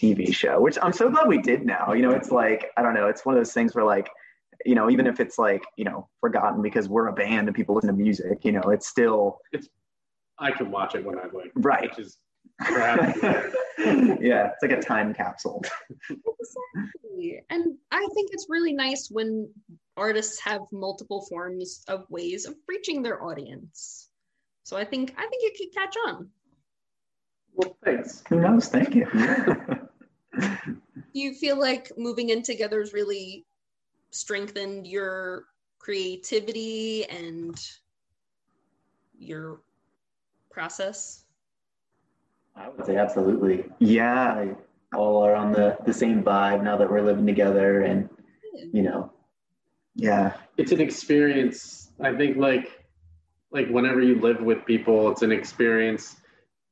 TV 0.01 0.35
show, 0.35 0.61
which 0.61 0.79
I'm 0.81 0.93
so 0.93 1.11
glad 1.11 1.29
we 1.29 1.39
did 1.39 1.65
now. 1.65 1.93
You 1.93 2.03
know, 2.03 2.13
it's 2.13 2.31
like, 2.31 2.71
I 2.77 2.83
don't 2.83 2.95
know, 2.95 3.07
it's 3.07 3.25
one 3.25 3.35
of 3.35 3.41
those 3.41 3.53
things 3.53 3.75
where 3.75 3.85
like, 3.85 4.09
you 4.65 4.75
know, 4.75 4.91
even 4.91 5.07
if 5.07 5.21
it's 5.21 5.39
like, 5.39 5.65
you 5.77 5.85
know, 5.85 6.09
forgotten 6.21 6.63
because 6.63 6.89
we're 6.89 7.09
a 7.09 7.13
band 7.13 7.49
and 7.49 7.57
people 7.57 7.75
listen 7.75 7.89
to 7.89 7.97
music, 7.97 8.45
you 8.45 8.53
know, 8.53 8.63
it's 8.67 8.87
still 8.87 9.39
it's 9.53 9.69
I 10.39 10.51
can 10.51 10.71
watch 10.71 10.95
it 10.95 11.05
when 11.05 11.19
I 11.19 11.25
like, 11.33 11.53
right. 11.57 11.91
which 11.91 11.99
is 11.99 12.19
perhaps 12.59 13.19
yeah, 13.79 14.51
it's 14.53 14.63
like 14.63 14.73
a 14.73 14.81
time 14.81 15.15
capsule. 15.15 15.63
Exactly. 16.11 17.43
And 17.51 17.77
I 17.91 18.07
think 18.15 18.31
it's 18.33 18.47
really 18.49 18.73
nice 18.73 19.09
when 19.11 19.51
artists 19.97 20.41
have 20.41 20.61
multiple 20.73 21.27
forms 21.29 21.83
of 21.89 22.05
ways 22.09 22.47
of 22.47 22.55
reaching 22.69 23.03
their 23.03 23.23
audience. 23.23 24.10
So 24.63 24.77
I 24.77 24.85
think 24.85 25.15
I 25.17 25.27
think 25.27 25.43
it 25.43 25.57
could 25.59 25.75
catch 25.75 25.95
on. 26.07 26.29
well, 27.55 27.77
thanks. 27.85 28.23
Who 28.29 28.41
knows? 28.41 28.69
Thank 28.69 28.95
you. 28.95 29.07
Do 30.37 31.19
you 31.19 31.35
feel 31.35 31.59
like 31.59 31.91
moving 31.97 32.31
in 32.31 32.43
together 32.43 32.81
has 32.81 32.93
really 32.93 33.47
strengthened 34.11 34.87
your 34.87 35.45
creativity 35.79 37.05
and 37.07 37.61
your 39.19 39.61
process? 40.51 41.25
I 42.55 42.69
would 42.69 42.87
say 42.87 42.97
absolutely. 42.97 43.65
yeah, 43.79 44.33
I, 44.33 44.57
all 44.97 45.25
are 45.25 45.35
on 45.35 45.53
the, 45.53 45.77
the 45.85 45.93
same 45.93 46.23
vibe 46.23 46.63
now 46.63 46.77
that 46.77 46.91
we're 46.91 47.03
living 47.03 47.27
together 47.27 47.83
and 47.83 48.09
you 48.73 48.83
know 48.83 49.13
yeah, 49.95 50.33
It's 50.57 50.73
an 50.73 50.81
experience. 50.81 51.91
I 52.01 52.15
think 52.15 52.37
like 52.37 52.80
like 53.53 53.69
whenever 53.69 54.01
you 54.01 54.21
live 54.21 54.41
with 54.41 54.65
people, 54.65 55.11
it's 55.11 55.23
an 55.23 55.33
experience. 55.33 56.17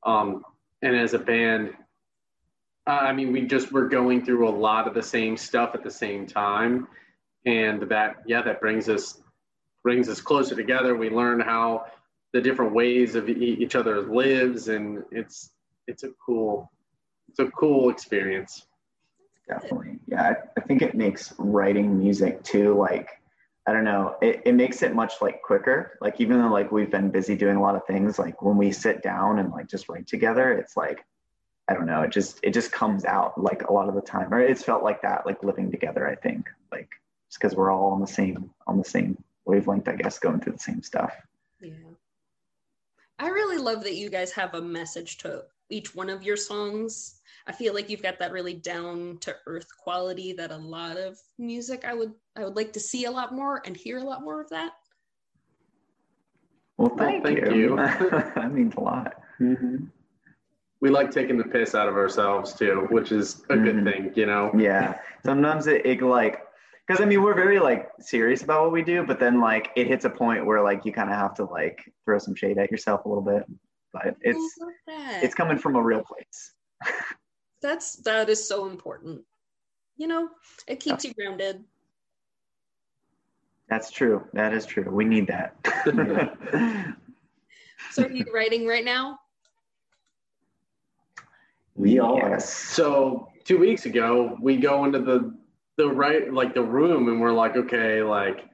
Um, 0.04 0.44
and 0.82 0.97
as 0.97 1.14
a 1.14 1.18
band, 1.18 1.75
I 2.87 3.12
mean, 3.12 3.32
we 3.32 3.42
just 3.42 3.73
were 3.73 3.88
going 3.88 4.25
through 4.25 4.49
a 4.49 4.50
lot 4.50 4.88
of 4.88 4.94
the 4.94 5.02
same 5.02 5.37
stuff 5.37 5.75
at 5.75 5.82
the 5.82 5.90
same 5.90 6.26
time, 6.26 6.88
and 7.44 7.82
that 7.82 8.16
yeah, 8.26 8.42
that 8.42 8.61
brings 8.61 8.88
us 8.88 9.20
brings 9.82 10.08
us 10.08 10.20
closer 10.20 10.54
together. 10.54 10.97
We 10.97 11.11
learn 11.11 11.40
how 11.40 11.87
the 12.32 12.40
different 12.40 12.73
ways 12.73 13.14
of 13.14 13.28
each 13.28 13.75
other 13.75 14.00
lives, 14.02 14.68
and 14.68 15.02
it's 15.11 15.50
it's 15.87 16.02
a 16.04 16.11
cool 16.25 16.70
it's 17.28 17.40
a 17.40 17.47
cool 17.50 17.90
experience. 17.90 18.66
definitely 19.49 19.99
yeah 20.06 20.35
I 20.56 20.61
think 20.61 20.82
it 20.82 20.94
makes 20.94 21.35
writing 21.38 21.99
music 21.99 22.42
too 22.44 22.75
like 22.75 23.17
i 23.68 23.72
don't 23.72 23.84
know 23.84 24.16
it, 24.22 24.40
it 24.46 24.54
makes 24.54 24.82
it 24.82 24.94
much 24.94 25.14
like 25.20 25.42
quicker. 25.42 25.98
Like 26.00 26.20
even 26.20 26.40
though 26.40 26.48
like 26.48 26.72
we've 26.72 26.90
been 26.90 27.10
busy 27.10 27.37
doing 27.37 27.56
a 27.56 27.62
lot 27.62 27.76
of 27.76 27.87
things 27.87 28.18
like 28.18 28.40
when 28.40 28.56
we 28.56 28.72
sit 28.72 29.02
down 29.02 29.38
and 29.38 29.52
like 29.52 29.68
just 29.68 29.88
write 29.88 30.06
together 30.06 30.52
it's 30.52 30.76
like 30.76 31.04
i 31.68 31.75
don't 31.75 31.87
know 31.87 32.00
it 32.02 32.10
just 32.10 32.40
it 32.42 32.54
just 32.54 32.72
comes 32.72 33.04
out 33.04 33.40
like 33.40 33.62
a 33.68 33.72
lot 33.72 33.88
of 33.88 33.94
the 33.94 34.00
time. 34.00 34.32
Or 34.32 34.40
it's 34.40 34.64
felt 34.64 34.82
like 34.82 35.02
that 35.02 35.26
like 35.26 35.44
living 35.44 35.70
together 35.70 36.08
i 36.08 36.14
think. 36.14 36.48
Like 36.72 36.88
just 37.28 37.40
because 37.40 37.54
we're 37.54 37.70
all 37.70 37.92
on 37.92 38.00
the 38.00 38.06
same 38.06 38.50
on 38.66 38.78
the 38.78 38.84
same 38.84 39.22
wavelength 39.44 39.88
i 39.88 39.96
guess 39.96 40.18
going 40.18 40.40
through 40.40 40.54
the 40.54 40.66
same 40.70 40.82
stuff. 40.82 41.14
Yeah. 41.60 41.75
I 43.18 43.28
really 43.28 43.58
love 43.58 43.82
that 43.84 43.96
you 43.96 44.10
guys 44.10 44.32
have 44.32 44.54
a 44.54 44.62
message 44.62 45.18
to 45.18 45.44
each 45.70 45.94
one 45.94 46.08
of 46.10 46.22
your 46.22 46.37
songs. 46.37 47.20
I 47.46 47.52
feel 47.52 47.72
like 47.75 47.88
you've 47.88 48.02
got 48.02 48.18
that 48.18 48.32
really 48.32 48.54
down 48.54 49.18
to 49.22 49.34
earth 49.46 49.68
quality 49.82 50.32
that 50.34 50.50
a 50.50 50.56
lot 50.56 50.96
of 50.98 51.16
music 51.38 51.84
I 51.87 51.94
would 51.94 52.12
I 52.37 52.44
would 52.44 52.56
like 52.56 52.72
to 52.75 52.80
see 52.80 53.06
a 53.06 53.10
lot 53.10 53.34
more 53.34 53.62
and 53.64 53.76
hear 53.76 53.98
a 53.98 54.04
lot 54.04 54.22
more 54.22 54.40
of 54.40 54.50
that. 54.50 54.72
well 56.76 56.94
thank, 56.96 57.25
thank 57.25 57.38
you, 57.46 57.54
you. 57.54 57.76
that 57.76 58.52
means 58.52 58.75
a 58.76 58.80
lot 58.80 59.14
Mm-hmm. 59.40 59.84
We 60.80 60.90
like 60.90 61.10
taking 61.10 61.38
the 61.38 61.44
piss 61.44 61.75
out 61.75 61.88
of 61.88 61.94
ourselves 61.94 62.52
too, 62.54 62.87
which 62.90 63.10
is 63.12 63.42
a 63.50 63.56
good 63.56 63.76
Mhm. 63.76 63.84
thing, 63.92 64.12
you 64.14 64.26
know. 64.26 64.50
yeah 64.56 64.98
sometimes 65.25 65.66
it, 65.68 65.84
it 65.87 66.02
like 66.02 66.40
because 66.87 67.00
i 67.02 67.04
mean 67.06 67.22
we're 67.22 67.34
very 67.34 67.58
like 67.58 67.88
serious 68.00 68.42
about 68.42 68.62
what 68.62 68.72
we 68.72 68.82
do 68.82 69.04
but 69.06 69.18
then 69.18 69.40
like 69.40 69.70
it 69.76 69.87
hits 69.87 70.04
a 70.04 70.10
point 70.10 70.44
where 70.46 70.62
like 70.62 70.84
you 70.84 70.92
kind 70.92 71.10
of 71.10 71.16
have 71.16 71.34
to 71.34 71.44
like 71.44 71.78
throw 72.04 72.18
some 72.18 72.34
shade 72.34 72.58
at 72.58 72.70
yourself 72.70 73.04
a 73.04 73.08
little 73.08 73.22
bit 73.25 73.44
but 73.92 74.16
it's 74.21 74.57
I 74.61 74.64
love 74.64 74.73
that. 74.87 75.25
it's 75.25 75.35
coming 75.35 75.59
from 75.59 75.76
a 75.76 75.83
real 75.83 76.02
place 76.02 76.52
That's 77.61 77.97
that 78.04 78.28
is 78.28 78.47
so 78.47 78.66
important. 78.68 79.23
You 79.97 80.07
know, 80.07 80.28
it 80.68 80.78
keeps 80.80 81.04
you 81.04 81.12
grounded. 81.14 81.64
that's 83.68 83.90
true 83.90 84.25
that 84.33 84.54
is 84.54 84.64
true 84.64 84.88
we 84.90 85.04
need 85.04 85.26
that 85.26 85.57
So 87.90 88.04
are 88.04 88.11
you 88.11 88.25
writing 88.35 88.66
right 88.66 88.85
now? 88.85 89.18
We 91.75 91.99
all 92.00 92.16
yes 92.16 92.52
So 92.52 93.28
two 93.45 93.59
weeks 93.59 93.87
ago, 93.87 94.37
we 94.40 94.57
go 94.57 94.85
into 94.85 94.99
the 95.00 95.35
the 95.76 95.88
right 95.88 96.33
like 96.33 96.54
the 96.54 96.62
room, 96.62 97.09
and 97.09 97.21
we're 97.21 97.33
like, 97.33 97.57
okay, 97.57 98.02
like 98.02 98.45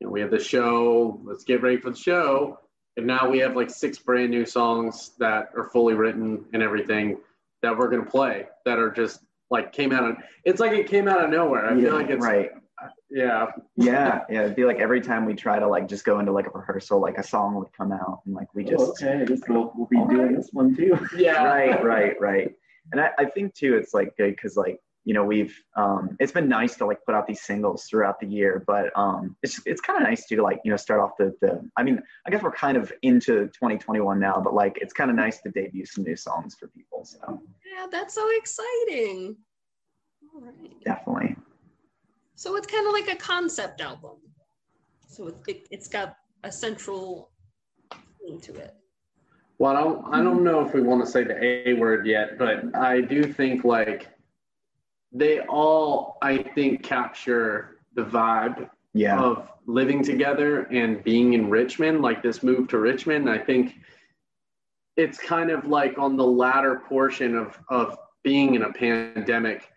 you 0.00 0.06
know, 0.06 0.12
we 0.12 0.20
have 0.20 0.30
the 0.30 0.38
show. 0.38 1.20
Let's 1.24 1.44
get 1.44 1.62
ready 1.62 1.76
for 1.76 1.90
the 1.90 1.96
show. 1.96 2.58
And 2.96 3.06
now 3.06 3.28
we 3.30 3.38
have 3.38 3.56
like 3.56 3.70
six 3.70 3.98
brand 3.98 4.30
new 4.30 4.44
songs 4.44 5.12
that 5.18 5.50
are 5.56 5.68
fully 5.70 5.94
written 5.94 6.44
and 6.52 6.62
everything 6.62 7.18
that 7.62 7.76
we're 7.76 7.88
gonna 7.88 8.04
play 8.04 8.46
that 8.64 8.78
are 8.78 8.90
just 8.90 9.20
like 9.50 9.72
came 9.72 9.92
out 9.92 10.04
of. 10.04 10.16
It's 10.44 10.60
like 10.60 10.72
it 10.72 10.88
came 10.88 11.08
out 11.08 11.22
of 11.22 11.30
nowhere. 11.30 11.66
I 11.66 11.74
Yeah, 11.74 11.82
feel 11.82 11.94
like 11.94 12.10
it's 12.10 12.24
right 12.24 12.50
yeah. 13.10 13.46
yeah 13.76 14.20
yeah 14.30 14.42
it'd 14.42 14.56
be 14.56 14.64
like 14.64 14.78
every 14.78 15.00
time 15.00 15.24
we 15.24 15.34
try 15.34 15.58
to 15.58 15.66
like 15.68 15.88
just 15.88 16.04
go 16.04 16.18
into 16.20 16.32
like 16.32 16.46
a 16.46 16.50
rehearsal 16.58 17.00
like 17.00 17.18
a 17.18 17.22
song 17.22 17.54
would 17.56 17.72
come 17.76 17.92
out 17.92 18.20
and 18.24 18.34
like 18.34 18.52
we 18.54 18.64
just 18.64 18.76
Oh, 18.78 18.90
okay, 18.90 19.20
I 19.20 19.24
guess 19.24 19.40
we'll, 19.48 19.72
we'll 19.74 19.86
be 19.86 19.98
doing 20.14 20.34
this 20.34 20.50
one 20.52 20.74
too. 20.74 20.98
Yeah. 21.16 21.44
right 21.44 21.84
right 21.84 22.16
right 22.20 22.54
and 22.92 23.00
I, 23.00 23.10
I 23.18 23.24
think 23.26 23.54
too 23.54 23.76
it's 23.76 23.92
like 23.92 24.16
good 24.16 24.34
because 24.34 24.56
like 24.56 24.80
you 25.04 25.14
know 25.14 25.24
we've 25.24 25.56
um 25.76 26.16
it's 26.20 26.32
been 26.32 26.48
nice 26.48 26.76
to 26.76 26.86
like 26.86 26.98
put 27.04 27.14
out 27.14 27.26
these 27.26 27.42
singles 27.42 27.84
throughout 27.84 28.20
the 28.20 28.26
year 28.26 28.62
but 28.66 28.90
um 28.96 29.36
it's 29.42 29.60
it's 29.64 29.80
kind 29.80 29.96
of 29.96 30.02
nice 30.08 30.26
too 30.26 30.36
to 30.36 30.42
like 30.42 30.60
you 30.64 30.70
know 30.70 30.76
start 30.76 31.00
off 31.00 31.12
the 31.18 31.34
the 31.40 31.60
i 31.76 31.82
mean 31.82 32.00
i 32.26 32.30
guess 32.30 32.42
we're 32.42 32.52
kind 32.52 32.76
of 32.76 32.92
into 33.02 33.46
2021 33.48 34.18
now 34.20 34.40
but 34.42 34.54
like 34.54 34.78
it's 34.80 34.92
kind 34.92 35.10
of 35.10 35.16
nice 35.16 35.40
to 35.40 35.50
debut 35.50 35.86
some 35.86 36.04
new 36.04 36.16
songs 36.16 36.54
for 36.58 36.68
people 36.68 37.04
so 37.04 37.42
Yeah, 37.74 37.86
that's 37.90 38.14
so 38.14 38.26
exciting. 38.36 39.36
All 40.34 40.42
right. 40.42 40.84
definitely 40.84 41.36
So 42.34 42.56
it's 42.56 42.66
kind 42.66 42.86
of 42.86 42.92
like 42.92 43.08
a 43.08 43.16
concept 43.16 43.80
album. 43.80 44.16
So 45.08 45.28
it, 45.28 45.36
it, 45.48 45.68
it's 45.70 45.88
got 45.88 46.16
a 46.44 46.52
central 46.52 47.30
theme 48.20 48.40
to 48.42 48.54
it. 48.54 48.74
Well, 49.58 49.76
I 49.76 49.80
don't, 49.80 50.14
I 50.14 50.22
don't 50.22 50.42
know 50.42 50.64
if 50.66 50.72
we 50.72 50.80
want 50.80 51.04
to 51.04 51.10
say 51.10 51.22
the 51.22 51.68
A 51.68 51.74
word 51.74 52.06
yet, 52.06 52.38
but 52.38 52.74
I 52.74 53.02
do 53.02 53.30
think 53.30 53.62
like 53.64 54.08
they 55.12 55.40
all, 55.40 56.18
I 56.22 56.38
think, 56.38 56.82
capture 56.82 57.78
the 57.94 58.02
vibe 58.04 58.70
yeah 58.92 59.20
of 59.20 59.48
living 59.66 60.02
together 60.02 60.62
and 60.72 61.02
being 61.04 61.34
in 61.34 61.48
Richmond, 61.48 62.02
like 62.02 62.22
this 62.22 62.42
move 62.42 62.68
to 62.68 62.78
Richmond. 62.78 63.28
I 63.30 63.38
think 63.38 63.76
it's 64.96 65.18
kind 65.18 65.50
of 65.50 65.66
like 65.66 65.96
on 65.98 66.16
the 66.16 66.26
latter 66.26 66.82
portion 66.88 67.36
of, 67.36 67.58
of 67.68 67.96
being 68.22 68.54
in 68.54 68.62
a 68.62 68.72
pandemic. 68.72 69.68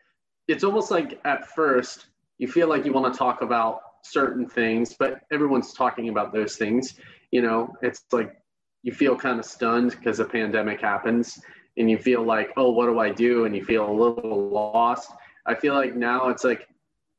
It's 0.48 0.63
almost 0.63 0.91
like 0.91 1.19
at 1.26 1.48
first 1.50 2.08
you 2.38 2.48
feel 2.48 2.67
like 2.67 2.86
you 2.86 2.93
want 2.93 3.13
to 3.13 3.17
talk 3.17 3.41
about 3.41 3.82
certain 4.04 4.48
things, 4.48 4.96
but 4.98 5.22
everyone's 5.32 5.74
talking 5.74 6.10
about 6.10 6.34
those 6.34 6.58
things. 6.58 6.96
You 7.32 7.41
know, 7.41 7.74
it's 7.82 8.04
like 8.12 8.36
you 8.82 8.91
feel 8.91 9.15
kind 9.15 9.39
of 9.39 9.46
stunned 9.46 9.91
because 9.91 10.19
a 10.19 10.26
pandemic 10.26 10.82
happens 10.82 11.39
and 11.78 11.89
you 11.89 11.98
feel 11.98 12.24
like, 12.24 12.52
oh, 12.58 12.72
what 12.72 12.88
do 12.88 13.00
I 13.00 13.12
do? 13.12 13.46
And 13.46 13.56
you 13.56 13.63
feel 13.63 13.89
a 13.89 13.91
little 13.91 14.50
lost. 14.50 15.12
I 15.45 15.56
feel 15.56 15.73
like 15.73 15.95
now 15.95 16.29
it's 16.29 16.43
like 16.43 16.67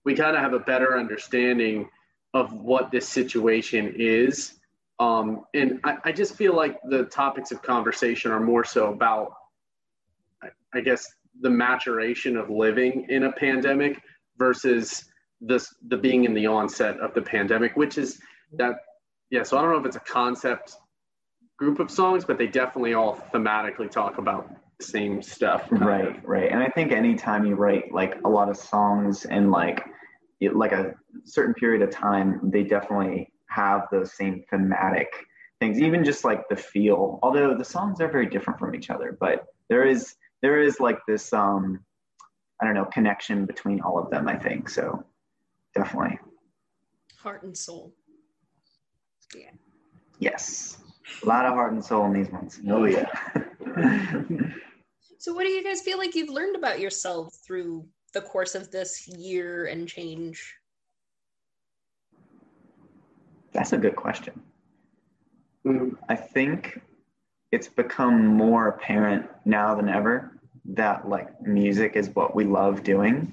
we 0.04 0.14
kind 0.14 0.36
of 0.36 0.42
have 0.42 0.52
a 0.52 0.58
better 0.58 0.98
understanding 0.98 1.88
of 2.32 2.52
what 2.52 2.90
this 2.90 3.08
situation 3.08 3.94
is. 3.96 4.54
Um, 4.98 5.44
and 5.54 5.80
I, 5.84 5.96
I 6.04 6.12
just 6.12 6.36
feel 6.36 6.54
like 6.54 6.78
the 6.88 7.04
topics 7.04 7.52
of 7.52 7.62
conversation 7.62 8.30
are 8.30 8.40
more 8.40 8.64
so 8.64 8.92
about, 8.92 9.34
I, 10.42 10.48
I 10.72 10.80
guess, 10.80 11.06
the 11.40 11.50
maturation 11.50 12.36
of 12.36 12.50
living 12.50 13.06
in 13.08 13.24
a 13.24 13.32
pandemic 13.32 14.00
versus 14.38 15.04
this 15.40 15.74
the 15.88 15.96
being 15.96 16.24
in 16.24 16.34
the 16.34 16.46
onset 16.46 16.98
of 17.00 17.12
the 17.14 17.22
pandemic, 17.22 17.76
which 17.76 17.98
is 17.98 18.20
that 18.52 18.76
yeah. 19.30 19.42
So 19.42 19.58
I 19.58 19.62
don't 19.62 19.72
know 19.72 19.78
if 19.78 19.86
it's 19.86 19.96
a 19.96 20.00
concept 20.00 20.76
group 21.58 21.80
of 21.80 21.90
songs, 21.90 22.24
but 22.24 22.38
they 22.38 22.46
definitely 22.46 22.94
all 22.94 23.16
thematically 23.32 23.90
talk 23.90 24.18
about 24.18 24.48
same 24.80 25.22
stuff. 25.22 25.68
kind 25.70 25.82
of. 25.82 25.88
right 25.88 26.26
right 26.28 26.50
and 26.50 26.62
i 26.62 26.68
think 26.68 26.92
anytime 26.92 27.44
you 27.46 27.54
write 27.54 27.92
like 27.92 28.16
a 28.24 28.28
lot 28.28 28.48
of 28.48 28.56
songs 28.56 29.24
and 29.24 29.50
like 29.50 29.84
it, 30.40 30.56
like 30.56 30.72
a 30.72 30.94
certain 31.24 31.54
period 31.54 31.80
of 31.82 31.90
time 31.90 32.40
they 32.42 32.62
definitely 32.62 33.30
have 33.48 33.86
those 33.92 34.12
same 34.16 34.42
thematic 34.50 35.08
things 35.60 35.80
even 35.80 36.04
just 36.04 36.24
like 36.24 36.42
the 36.48 36.56
feel 36.56 37.18
although 37.22 37.56
the 37.56 37.64
songs 37.64 38.00
are 38.00 38.10
very 38.10 38.26
different 38.26 38.58
from 38.58 38.74
each 38.74 38.90
other 38.90 39.16
but 39.20 39.46
there 39.68 39.86
is 39.86 40.16
there 40.42 40.60
is 40.60 40.80
like 40.80 40.98
this 41.06 41.32
um 41.32 41.78
i 42.60 42.64
don't 42.64 42.74
know 42.74 42.84
connection 42.86 43.46
between 43.46 43.80
all 43.80 43.98
of 43.98 44.10
them 44.10 44.28
i 44.28 44.36
think 44.36 44.68
so 44.68 45.04
definitely 45.74 46.18
Heart 47.18 47.44
and 47.44 47.56
soul. 47.56 47.94
Yeah. 49.34 49.50
yes 50.18 50.78
a 51.22 51.26
lot 51.26 51.46
of 51.46 51.54
heart 51.54 51.72
and 51.72 51.82
soul 51.84 52.04
in 52.06 52.12
these 52.12 52.30
ones 52.30 52.60
Oh 52.68 52.84
yeah. 52.84 53.08
So 55.24 55.32
what 55.32 55.46
do 55.46 55.52
you 55.52 55.64
guys 55.64 55.80
feel 55.80 55.96
like 55.96 56.14
you've 56.14 56.28
learned 56.28 56.54
about 56.54 56.80
yourself 56.80 57.34
through 57.46 57.86
the 58.12 58.20
course 58.20 58.54
of 58.54 58.70
this 58.70 59.08
year 59.08 59.64
and 59.64 59.88
change? 59.88 60.54
that's 63.50 63.72
a 63.72 63.78
good 63.78 63.96
question 63.96 64.38
Mm, 65.66 65.96
I 66.10 66.14
think 66.14 66.78
it's 67.52 67.68
become 67.68 68.26
more 68.26 68.68
apparent 68.68 69.24
now 69.46 69.74
than 69.74 69.88
ever 69.88 70.38
that 70.66 71.08
like 71.08 71.40
music 71.40 71.96
is 71.96 72.10
what 72.10 72.36
we 72.36 72.44
love 72.44 72.82
doing. 72.82 73.32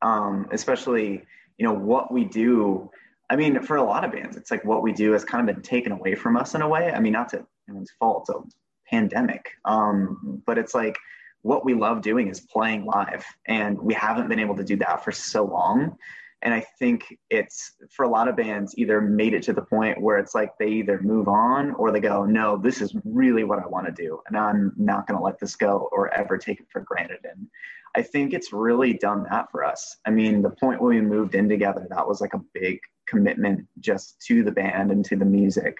Um, 0.00 0.48
especially, 0.50 1.22
you 1.56 1.64
know, 1.64 1.72
what 1.72 2.10
we 2.10 2.24
do. 2.24 2.90
I 3.30 3.36
mean, 3.36 3.62
for 3.62 3.76
a 3.76 3.84
lot 3.84 4.02
of 4.02 4.10
bands, 4.10 4.36
it's 4.36 4.50
like 4.50 4.64
what 4.64 4.82
we 4.82 4.92
do 4.92 5.12
has 5.12 5.24
kind 5.24 5.48
of 5.48 5.54
been 5.54 5.62
taken 5.62 5.92
away 5.92 6.16
from 6.16 6.36
us 6.36 6.56
in 6.56 6.62
a 6.62 6.68
way. 6.68 6.90
I 6.90 6.98
mean, 6.98 7.12
not 7.12 7.28
to 7.28 7.46
anyone's 7.68 7.92
fault, 8.00 8.22
it's 8.22 8.30
a 8.30 8.61
pandemic. 8.92 9.50
Um, 9.64 10.42
but 10.46 10.58
it's 10.58 10.74
like 10.74 10.96
what 11.42 11.64
we 11.64 11.74
love 11.74 12.02
doing 12.02 12.28
is 12.28 12.40
playing 12.40 12.84
live. 12.84 13.24
And 13.46 13.78
we 13.80 13.94
haven't 13.94 14.28
been 14.28 14.38
able 14.38 14.56
to 14.56 14.64
do 14.64 14.76
that 14.76 15.02
for 15.02 15.10
so 15.10 15.44
long 15.44 15.96
and 16.42 16.52
i 16.52 16.60
think 16.78 17.16
it's 17.30 17.72
for 17.90 18.04
a 18.04 18.08
lot 18.08 18.28
of 18.28 18.36
bands 18.36 18.74
either 18.76 19.00
made 19.00 19.32
it 19.32 19.42
to 19.42 19.52
the 19.52 19.62
point 19.62 20.00
where 20.00 20.18
it's 20.18 20.34
like 20.34 20.50
they 20.58 20.68
either 20.68 21.00
move 21.02 21.28
on 21.28 21.72
or 21.72 21.90
they 21.90 22.00
go 22.00 22.24
no 22.24 22.56
this 22.56 22.80
is 22.80 22.94
really 23.04 23.44
what 23.44 23.58
i 23.58 23.66
want 23.66 23.86
to 23.86 23.92
do 23.92 24.20
and 24.26 24.36
i'm 24.36 24.72
not 24.76 25.06
going 25.06 25.18
to 25.18 25.24
let 25.24 25.38
this 25.38 25.56
go 25.56 25.88
or 25.92 26.12
ever 26.14 26.36
take 26.36 26.60
it 26.60 26.66
for 26.70 26.80
granted 26.80 27.20
and 27.24 27.46
i 27.94 28.02
think 28.02 28.32
it's 28.32 28.52
really 28.52 28.92
done 28.92 29.24
that 29.30 29.50
for 29.50 29.64
us 29.64 29.96
i 30.06 30.10
mean 30.10 30.42
the 30.42 30.50
point 30.50 30.80
when 30.80 30.96
we 30.96 31.00
moved 31.00 31.34
in 31.34 31.48
together 31.48 31.86
that 31.88 32.06
was 32.06 32.20
like 32.20 32.34
a 32.34 32.40
big 32.52 32.78
commitment 33.06 33.66
just 33.80 34.20
to 34.20 34.42
the 34.42 34.52
band 34.52 34.90
and 34.90 35.04
to 35.04 35.16
the 35.16 35.24
music 35.24 35.78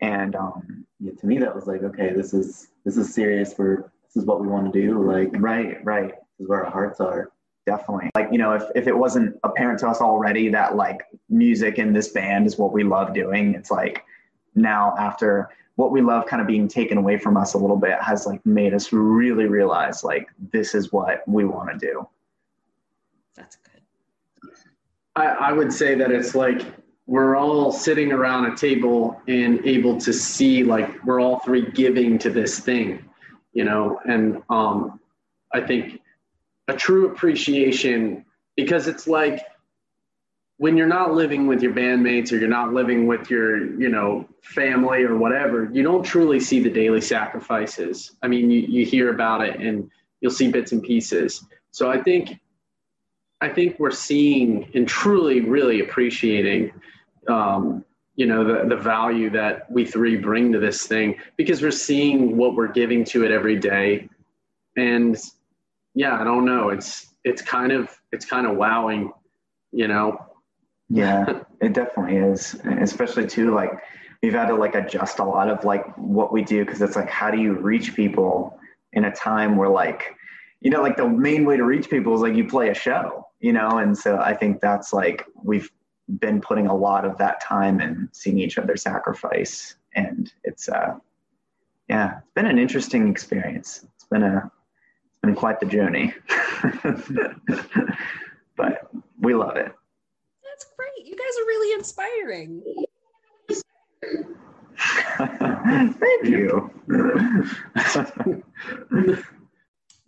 and 0.00 0.36
um 0.36 0.84
yeah. 1.00 1.12
To 1.12 1.26
me, 1.26 1.38
that 1.38 1.54
was 1.54 1.66
like, 1.66 1.82
okay, 1.82 2.12
this 2.12 2.34
is 2.34 2.68
this 2.84 2.96
is 2.96 3.12
serious. 3.14 3.54
We're 3.56 3.90
this 4.04 4.16
is 4.16 4.24
what 4.24 4.40
we 4.40 4.48
want 4.48 4.72
to 4.72 4.80
do. 4.80 5.02
Like, 5.02 5.30
right 5.38 5.84
right 5.84 6.08
this 6.10 6.44
is 6.44 6.48
where 6.48 6.64
our 6.64 6.70
hearts 6.70 7.00
are. 7.00 7.30
definitely 7.66 8.08
like 8.14 8.28
you 8.32 8.38
know 8.38 8.52
if, 8.54 8.62
if 8.74 8.86
it 8.86 8.96
wasn't 8.96 9.36
apparent 9.44 9.78
to 9.78 9.86
us 9.86 10.00
already 10.00 10.48
that 10.48 10.74
like 10.74 11.02
music 11.28 11.78
in 11.78 11.92
this 11.92 12.08
band 12.08 12.46
is 12.46 12.56
what 12.56 12.72
we 12.72 12.82
love 12.82 13.12
doing 13.12 13.54
it's 13.54 13.70
like 13.70 14.04
now 14.54 14.94
after 14.98 15.50
what 15.76 15.92
we 15.92 16.00
love 16.00 16.24
kind 16.26 16.40
of 16.40 16.46
being 16.48 16.66
taken 16.66 16.96
away 16.96 17.18
from 17.18 17.36
us 17.36 17.52
a 17.54 17.58
little 17.58 17.76
bit 17.76 18.00
has 18.00 18.26
like 18.26 18.44
made 18.46 18.72
us 18.72 18.90
really 18.90 19.44
realize 19.46 20.02
like 20.02 20.26
this 20.50 20.74
is 20.74 20.92
what 20.92 21.22
we 21.28 21.44
want 21.44 21.68
to 21.70 21.76
do 21.78 22.08
That's 23.36 23.56
good. 23.56 23.82
I, 25.14 25.26
I 25.26 25.52
would 25.52 25.72
say 25.72 25.94
that 25.94 26.10
it's 26.10 26.34
like 26.34 26.62
we're 27.08 27.36
all 27.36 27.72
sitting 27.72 28.12
around 28.12 28.52
a 28.52 28.54
table 28.54 29.18
and 29.26 29.66
able 29.66 29.98
to 29.98 30.12
see 30.12 30.62
like 30.62 31.02
we're 31.06 31.20
all 31.20 31.40
three 31.40 31.70
giving 31.70 32.18
to 32.18 32.28
this 32.28 32.60
thing, 32.60 33.02
you 33.54 33.64
know, 33.64 33.98
and 34.04 34.42
um, 34.50 35.00
I 35.54 35.62
think 35.62 36.02
a 36.68 36.74
true 36.74 37.10
appreciation 37.10 38.26
because 38.56 38.88
it's 38.88 39.08
like 39.08 39.40
when 40.58 40.76
you're 40.76 40.86
not 40.86 41.14
living 41.14 41.46
with 41.46 41.62
your 41.62 41.72
bandmates 41.72 42.30
or 42.30 42.36
you're 42.36 42.46
not 42.46 42.74
living 42.74 43.06
with 43.06 43.30
your 43.30 43.80
you 43.80 43.88
know 43.88 44.28
family 44.42 45.02
or 45.02 45.16
whatever 45.16 45.70
you 45.72 45.82
don't 45.82 46.02
truly 46.02 46.38
see 46.38 46.60
the 46.60 46.68
daily 46.70 47.00
sacrifices. 47.00 48.16
I 48.22 48.28
mean 48.28 48.50
you, 48.50 48.60
you 48.60 48.84
hear 48.84 49.08
about 49.14 49.40
it 49.40 49.58
and 49.58 49.90
you'll 50.20 50.30
see 50.30 50.50
bits 50.50 50.72
and 50.72 50.82
pieces. 50.82 51.42
So 51.70 51.90
i 51.90 52.02
think 52.02 52.38
i 53.40 53.48
think 53.48 53.78
we're 53.78 53.90
seeing 53.90 54.70
and 54.74 54.86
truly 54.86 55.40
really 55.40 55.80
appreciating 55.80 56.72
um, 57.28 57.84
you 58.16 58.26
know 58.26 58.44
the, 58.44 58.68
the 58.68 58.76
value 58.76 59.30
that 59.30 59.70
we 59.70 59.84
three 59.84 60.16
bring 60.16 60.52
to 60.52 60.58
this 60.58 60.86
thing 60.86 61.16
because 61.36 61.62
we're 61.62 61.70
seeing 61.70 62.36
what 62.36 62.54
we're 62.54 62.72
giving 62.72 63.04
to 63.04 63.24
it 63.24 63.30
every 63.30 63.56
day. 63.56 64.08
And 64.76 65.16
yeah 65.94 66.20
i 66.20 66.24
don't 66.24 66.44
know. 66.44 66.68
It's 66.68 67.14
it's 67.24 67.42
kind 67.42 67.72
of 67.72 67.96
it's 68.12 68.24
kind 68.24 68.46
of 68.46 68.56
wowing 68.56 69.12
you 69.72 69.88
know? 69.88 70.24
Yeah, 70.88 71.40
it 71.60 71.74
definitely 71.74 72.16
is. 72.16 72.56
Especially 72.80 73.26
too, 73.26 73.54
like 73.54 73.70
we've 74.22 74.32
had 74.32 74.46
to 74.46 74.54
like 74.54 74.74
adjust 74.74 75.18
a 75.18 75.24
lot 75.24 75.50
of 75.50 75.64
like 75.64 75.86
what 75.96 76.32
we 76.32 76.42
do 76.42 76.64
because 76.64 76.80
it's 76.80 76.96
like 76.96 77.08
how 77.08 77.30
do 77.30 77.38
you 77.38 77.54
reach 77.54 77.94
people 77.94 78.58
in 78.94 79.04
a 79.04 79.14
time 79.14 79.56
where 79.56 79.68
like 79.68 80.16
you 80.60 80.70
know 80.70 80.80
like 80.82 80.96
the 80.96 81.06
main 81.06 81.44
way 81.44 81.56
to 81.56 81.64
reach 81.64 81.90
people 81.90 82.14
is 82.14 82.20
like 82.22 82.34
you 82.34 82.46
play 82.46 82.70
a 82.70 82.74
show, 82.74 83.26
you 83.40 83.52
know, 83.52 83.78
and 83.78 83.96
so 83.96 84.18
I 84.18 84.34
think 84.34 84.60
that's 84.60 84.92
like 84.92 85.24
we've 85.42 85.70
been 86.20 86.40
putting 86.40 86.66
a 86.66 86.74
lot 86.74 87.04
of 87.04 87.18
that 87.18 87.40
time 87.40 87.80
and 87.80 88.08
seeing 88.12 88.38
each 88.38 88.58
other 88.58 88.76
sacrifice, 88.76 89.74
and 89.94 90.32
it's 90.44 90.68
uh 90.68 90.94
yeah, 91.88 92.18
it's 92.18 92.30
been 92.34 92.46
an 92.46 92.58
interesting 92.58 93.08
experience. 93.08 93.86
It's 93.94 94.04
been 94.04 94.22
a 94.22 94.50
it's 95.06 95.16
been 95.22 95.34
quite 95.34 95.58
the 95.60 95.66
journey, 95.66 96.14
but 98.56 98.90
we 99.20 99.34
love 99.34 99.56
it. 99.56 99.72
That's 100.44 100.66
great. 100.76 101.06
You 101.06 101.16
guys 101.16 101.38
are 101.40 101.46
really 101.46 101.74
inspiring. 101.78 102.62
Thank 105.98 106.26
you. 106.26 106.70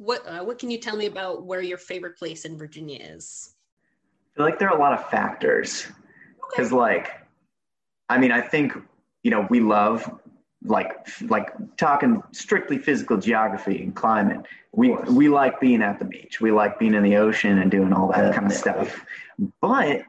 What 0.00 0.26
uh, 0.26 0.42
what 0.42 0.58
can 0.58 0.70
you 0.70 0.78
tell 0.78 0.96
me 0.96 1.04
about 1.04 1.44
where 1.44 1.60
your 1.60 1.76
favorite 1.76 2.16
place 2.16 2.46
in 2.46 2.56
Virginia 2.56 2.98
is? 3.02 3.54
I 4.30 4.36
feel 4.36 4.46
like 4.46 4.58
there 4.58 4.68
are 4.68 4.76
a 4.76 4.80
lot 4.80 4.92
of 4.92 5.08
factors 5.10 5.86
because, 6.50 6.72
like, 6.72 7.10
I 8.08 8.18
mean, 8.18 8.32
I 8.32 8.40
think 8.40 8.72
you 9.22 9.30
know 9.30 9.46
we 9.50 9.60
love 9.60 10.10
like 10.64 10.92
like 11.22 11.50
talking 11.76 12.22
strictly 12.32 12.78
physical 12.78 13.16
geography 13.16 13.82
and 13.82 13.94
climate. 13.94 14.40
We 14.72 14.94
we 15.08 15.28
like 15.28 15.60
being 15.60 15.82
at 15.82 15.98
the 15.98 16.04
beach. 16.04 16.40
We 16.40 16.52
like 16.52 16.78
being 16.78 16.94
in 16.94 17.02
the 17.02 17.16
ocean 17.16 17.58
and 17.58 17.70
doing 17.70 17.92
all 17.92 18.12
that 18.12 18.34
kind 18.34 18.46
of 18.46 18.52
stuff. 18.52 19.04
But 19.60 20.02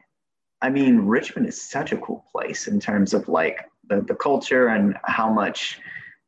I 0.60 0.70
mean, 0.70 1.00
Richmond 1.00 1.48
is 1.48 1.60
such 1.60 1.92
a 1.92 1.96
cool 1.96 2.24
place 2.30 2.68
in 2.68 2.78
terms 2.78 3.14
of 3.14 3.28
like 3.28 3.68
the, 3.88 4.02
the 4.02 4.14
culture 4.14 4.68
and 4.68 4.96
how 5.04 5.32
much 5.32 5.80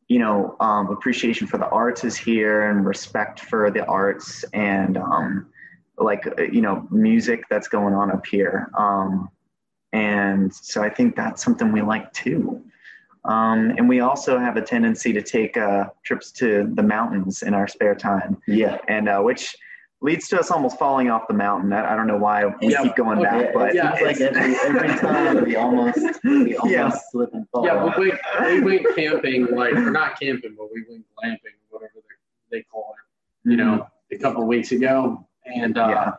you 0.09 0.19
know 0.19 0.57
um, 0.61 0.89
appreciation 0.89 1.47
for 1.47 1.59
the 1.59 1.69
arts 1.69 2.03
is 2.03 2.17
here 2.17 2.71
and 2.71 2.87
respect 2.87 3.41
for 3.41 3.71
the 3.71 3.85
arts 3.87 4.45
and 4.53 4.97
um, 4.97 5.47
like 5.99 6.27
uh, 6.27 6.43
you 6.43 6.61
know 6.61 6.87
music 6.91 7.45
that's 7.51 7.69
going 7.69 7.95
on 7.95 8.11
up 8.11 8.27
here 8.27 8.71
um, 8.77 9.29
and 9.93 10.53
so 10.53 10.83
i 10.83 10.89
think 10.91 11.15
that's 11.17 11.43
something 11.43 11.71
we 11.73 11.83
like 11.83 12.13
too 12.13 12.63
um, 13.27 13.71
and 13.79 13.89
we 13.89 14.01
also 14.01 14.39
have 14.39 14.57
a 14.59 14.61
tendency 14.63 15.11
to 15.13 15.23
take 15.23 15.57
uh, 15.57 15.85
trips 16.05 16.31
to 16.33 16.71
the 16.75 16.83
mountains 16.83 17.43
in 17.43 17.55
our 17.55 17.67
spare 17.67 17.95
time 17.95 18.37
Yeah. 18.47 18.79
and 18.89 19.09
uh, 19.09 19.21
which 19.21 19.57
leads 20.03 20.29
to 20.29 20.39
us 20.39 20.51
almost 20.51 20.79
falling 20.79 21.09
off 21.11 21.23
the 21.29 21.35
mountain 21.35 21.73
i, 21.73 21.93
I 21.93 21.97
don't 21.97 22.07
know 22.09 22.19
why 22.19 22.45
we 22.45 22.55
Yeah. 22.73 22.83
keep 22.83 22.97
going 22.97 23.23
back 23.23 23.55
but 23.55 23.75
Yeah. 23.75 23.95
It's 23.97 24.21
like 24.21 24.21
every, 24.21 24.57
every 24.57 24.89
time 24.99 25.45
we 25.45 25.57
almost 25.57 25.97
we 26.25 26.57
almost 26.57 26.71
Yeah. 26.73 26.91
slip 27.13 27.33
and 27.33 27.49
fall. 27.51 27.65
Yeah, 27.65 27.77
off. 27.85 27.97
we 27.97 28.09
went, 28.11 28.21
we 28.65 28.79
went 28.83 28.97
camping, 28.97 29.47
like, 29.57 29.73
or 29.75 29.91
not 29.93 30.19
camping, 30.21 30.55
but 30.59 30.69
we 30.75 30.85
went 30.89 31.05
glamping, 31.17 31.57
whatever 31.71 31.93
they, 32.51 32.59
they 32.59 32.63
call 32.65 32.95
it, 32.99 33.49
you 33.51 33.57
know, 33.57 33.87
a 34.13 34.19
couple 34.19 34.43
of 34.43 34.49
weeks 34.49 34.73
ago. 34.73 35.27
And 35.47 35.77
uh, 35.79 35.89
Yeah. 35.89 36.13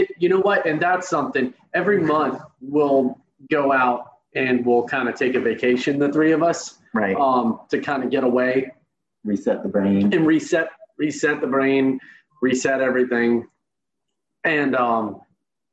it, 0.00 0.08
you 0.18 0.28
know 0.28 0.40
what? 0.40 0.66
And 0.66 0.80
that's 0.80 1.08
something 1.08 1.54
every 1.74 2.00
month 2.00 2.40
we'll 2.60 3.18
go 3.50 3.72
out 3.72 4.04
and 4.34 4.64
we'll 4.64 4.86
kind 4.86 5.08
of 5.08 5.14
take 5.14 5.34
a 5.34 5.40
vacation, 5.40 5.98
the 5.98 6.12
three 6.12 6.32
of 6.32 6.42
us, 6.42 6.78
right 6.94 7.16
um, 7.16 7.60
to 7.70 7.78
kind 7.80 8.02
of 8.04 8.10
get 8.10 8.24
away 8.24 8.72
reset 9.24 9.62
the 9.62 9.68
brain. 9.68 10.12
and 10.14 10.26
reset, 10.26 10.68
reset 10.98 11.40
the 11.40 11.46
brain, 11.46 11.98
reset 12.40 12.80
everything. 12.80 13.46
And 14.44 14.74
um, 14.76 15.20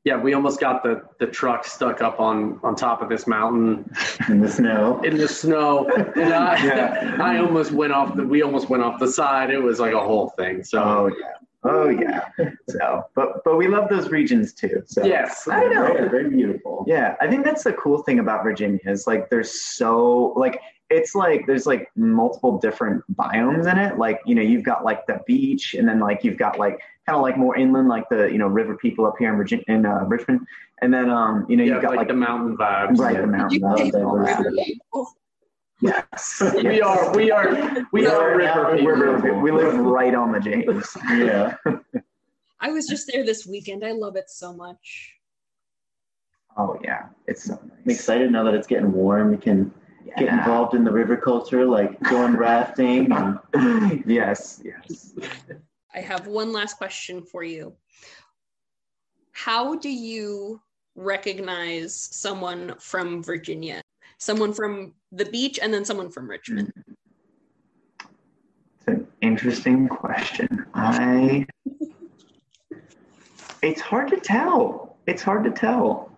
yeah, 0.04 0.18
we 0.18 0.34
almost 0.34 0.60
got 0.60 0.84
the, 0.84 1.04
the 1.20 1.28
truck 1.28 1.66
stuck 1.66 2.02
up 2.02 2.20
on, 2.20 2.60
on 2.64 2.76
top 2.76 3.02
of 3.02 3.10
this 3.10 3.28
mountain 3.28 3.90
in 4.30 4.40
the 4.42 4.50
snow. 4.50 5.02
in 5.04 5.18
the 5.18 5.28
snow, 5.28 5.88
and 6.16 6.34
I, 6.34 6.64
Yeah. 6.66 7.18
I 7.22 7.38
almost 7.40 7.72
went 7.72 7.94
off 7.94 8.16
the. 8.16 8.24
We 8.26 8.42
almost 8.44 8.70
went 8.70 8.84
off 8.84 9.00
the 9.00 9.08
side. 9.08 9.50
It 9.52 9.60
was 9.60 9.80
like 9.80 9.94
a 9.94 10.00
whole 10.00 10.30
thing. 10.30 10.64
So 10.64 10.84
oh 10.84 11.08
yeah 11.08 11.34
oh 11.66 11.90
yeah 11.90 12.30
so 12.70 13.04
but 13.16 13.44
but 13.44 13.58
we 13.58 13.68
love 13.68 13.90
those 13.90 14.10
regions 14.10 14.54
too 14.54 14.84
so 14.86 15.04
yes, 15.04 15.48
I 15.48 15.66
know. 15.66 15.88
Very, 15.88 16.10
very 16.10 16.30
beautiful. 16.30 16.86
Yeah, 16.88 17.16
I 17.22 17.28
think 17.28 17.44
that's 17.44 17.64
the 17.64 17.74
cool 17.74 18.04
thing 18.04 18.20
about 18.20 18.44
Virginia 18.44 18.80
is 18.86 19.08
like 19.08 19.30
there's 19.30 19.62
so 19.62 20.34
like 20.36 20.62
it's 20.90 21.16
like 21.16 21.46
there's 21.48 21.66
like 21.66 21.90
multiple 21.96 22.60
different 22.60 23.04
biomes 23.16 23.70
in 23.70 23.78
it. 23.78 23.98
Like 23.98 24.22
you 24.26 24.36
know 24.36 24.42
you've 24.42 24.64
got 24.64 24.84
like 24.84 25.06
the 25.08 25.20
beach, 25.26 25.74
and 25.74 25.88
then 25.88 26.00
like 26.00 26.24
you've 26.24 26.38
got 26.38 26.60
like 26.60 26.80
kind 27.06 27.16
of 27.16 27.22
like 27.22 27.38
more 27.38 27.56
inland, 27.58 27.88
like 27.88 28.08
the 28.10 28.26
you 28.32 28.38
know 28.38 28.48
river 28.48 28.76
people 28.78 29.06
up 29.06 29.16
here 29.18 29.30
in 29.32 29.38
Virginia 29.38 29.66
in 29.68 29.86
uh, 29.86 30.04
Richmond, 30.06 30.42
and 30.82 30.94
then 30.94 31.10
um 31.10 31.46
you 31.50 31.58
know 31.58 31.64
yeah, 31.64 31.74
you've 31.74 31.82
got 31.82 31.92
like, 31.92 32.00
like, 32.00 32.08
the 32.08 32.14
mountain 32.14 32.58
vibes. 32.58 32.98
right 33.00 33.16
yeah. 33.16 33.22
the 33.22 33.28
mountain. 33.28 33.60
you 33.60 35.08
Yes, 35.82 36.42
We 36.56 36.82
are. 36.82 37.14
We 37.14 37.32
are. 37.32 37.86
We 37.92 38.04
We're 38.04 38.10
are 38.10 38.38
river 38.38 38.76
people. 38.76 38.86
We're 38.86 39.12
river 39.12 39.22
people. 39.22 39.40
We 39.42 39.52
live 39.52 39.78
right 39.78 40.16
on 40.16 40.32
the 40.32 40.40
James. 40.40 40.98
Yeah. 41.10 41.56
I 42.62 42.72
was 42.72 42.88
just 42.88 43.12
there 43.12 43.26
this 43.26 43.46
weekend. 43.46 43.86
I 43.86 43.92
love 43.92 44.16
it 44.16 44.30
so 44.30 44.54
much. 44.54 45.14
Oh 46.58 46.80
yeah, 46.84 47.08
it's 47.28 47.44
so 47.44 47.60
I'm 47.62 47.92
excited 47.92 48.32
now 48.32 48.44
that 48.44 48.54
it's 48.54 48.68
getting 48.68 48.94
warm. 48.94 49.32
We 49.32 49.38
can 49.38 49.74
get 50.18 50.30
involved 50.30 50.74
in 50.74 50.86
the 50.86 50.92
river 50.92 51.18
culture, 51.18 51.66
like 51.66 52.02
going 52.04 52.36
rafting. 52.38 53.12
And 53.12 54.04
yes, 54.08 54.62
yes. 54.64 55.14
I 55.94 56.00
have 56.00 56.28
one 56.28 56.54
last 56.54 56.78
question 56.78 57.22
for 57.22 57.44
you. 57.44 57.74
How 59.32 59.76
do 59.76 59.90
you 59.90 60.62
recognize 60.96 61.94
someone 61.94 62.76
from 62.80 63.22
Virginia? 63.22 63.82
Someone 64.18 64.54
from 64.54 64.94
the 65.12 65.26
beach 65.26 65.60
and 65.62 65.74
then 65.74 65.86
someone 65.86 66.10
from 66.10 66.30
Richmond? 66.30 66.72
It's 68.00 68.88
an 68.88 69.08
interesting 69.22 69.88
question. 69.88 70.66
I. 70.74 71.46
It's 73.62 73.82
hard 73.82 74.10
to 74.10 74.18
tell. 74.18 74.98
It's 75.08 75.22
hard 75.22 75.44
to 75.46 75.52
tell. 75.52 76.12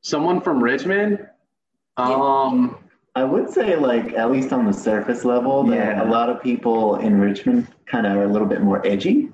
Someone 0.00 0.40
from 0.40 0.62
Richmond. 0.62 1.26
Um. 1.96 2.78
I 3.16 3.22
would 3.22 3.48
say, 3.48 3.76
like, 3.76 4.12
at 4.14 4.32
least 4.32 4.52
on 4.52 4.66
the 4.66 4.72
surface 4.72 5.24
level, 5.24 5.62
that 5.68 5.76
Yeah. 5.76 6.02
a 6.02 6.10
lot 6.10 6.28
of 6.28 6.42
people 6.42 6.96
in 6.96 7.20
Richmond 7.20 7.68
kind 7.86 8.08
of 8.08 8.16
are 8.16 8.24
a 8.24 8.26
little 8.26 8.48
bit 8.48 8.60
more 8.60 8.84
edgy 8.84 9.30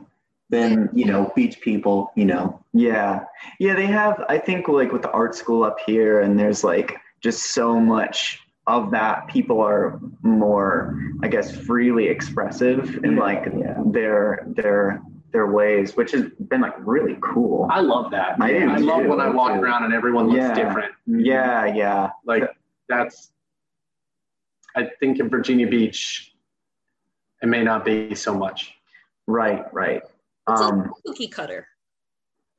than, 0.50 0.88
mm-hmm. 0.88 0.98
you 0.98 1.06
know, 1.06 1.32
beach 1.34 1.60
people, 1.60 2.12
you 2.16 2.24
know. 2.24 2.62
Yeah. 2.72 3.24
Yeah, 3.58 3.74
they 3.74 3.86
have, 3.86 4.24
I 4.28 4.38
think, 4.38 4.68
like 4.68 4.92
with 4.92 5.02
the 5.02 5.10
art 5.10 5.34
school 5.34 5.64
up 5.64 5.78
here, 5.86 6.20
and 6.20 6.38
there's 6.38 6.62
like 6.64 6.96
just 7.20 7.54
so 7.54 7.78
much 7.78 8.40
of 8.66 8.90
that. 8.90 9.28
People 9.28 9.60
are 9.60 10.00
more, 10.22 11.00
I 11.22 11.28
guess, 11.28 11.54
freely 11.56 12.08
expressive 12.08 12.96
in 12.96 13.12
mm-hmm. 13.12 13.18
like 13.18 13.44
Yeah. 13.56 13.80
their 13.86 14.44
their 14.48 15.02
their 15.32 15.46
ways, 15.46 15.96
which 15.96 16.10
has 16.10 16.24
been 16.48 16.60
like 16.60 16.74
really 16.78 17.16
cool. 17.22 17.68
I 17.70 17.80
love 17.80 18.10
that. 18.10 18.40
I 18.40 18.52
do 18.52 18.68
I 18.68 18.76
love 18.76 19.06
when 19.06 19.20
I 19.20 19.28
walk 19.28 19.52
around 19.52 19.84
and 19.84 19.94
everyone 19.94 20.26
looks 20.26 20.38
Yeah. 20.38 20.54
different. 20.54 20.92
Mm-hmm. 21.08 21.20
Yeah, 21.20 21.66
yeah. 21.66 22.10
Like 22.24 22.50
that's. 22.88 23.30
I 24.76 24.88
think 25.00 25.18
in 25.18 25.28
Virginia 25.28 25.66
Beach, 25.66 26.32
it 27.42 27.48
may 27.48 27.64
not 27.64 27.84
be 27.84 28.14
so 28.14 28.32
much. 28.32 28.72
Right, 29.26 29.64
right. 29.72 30.02
It's 30.52 30.60
Um, 30.60 30.92
cookie 31.06 31.28
cutter. 31.28 31.66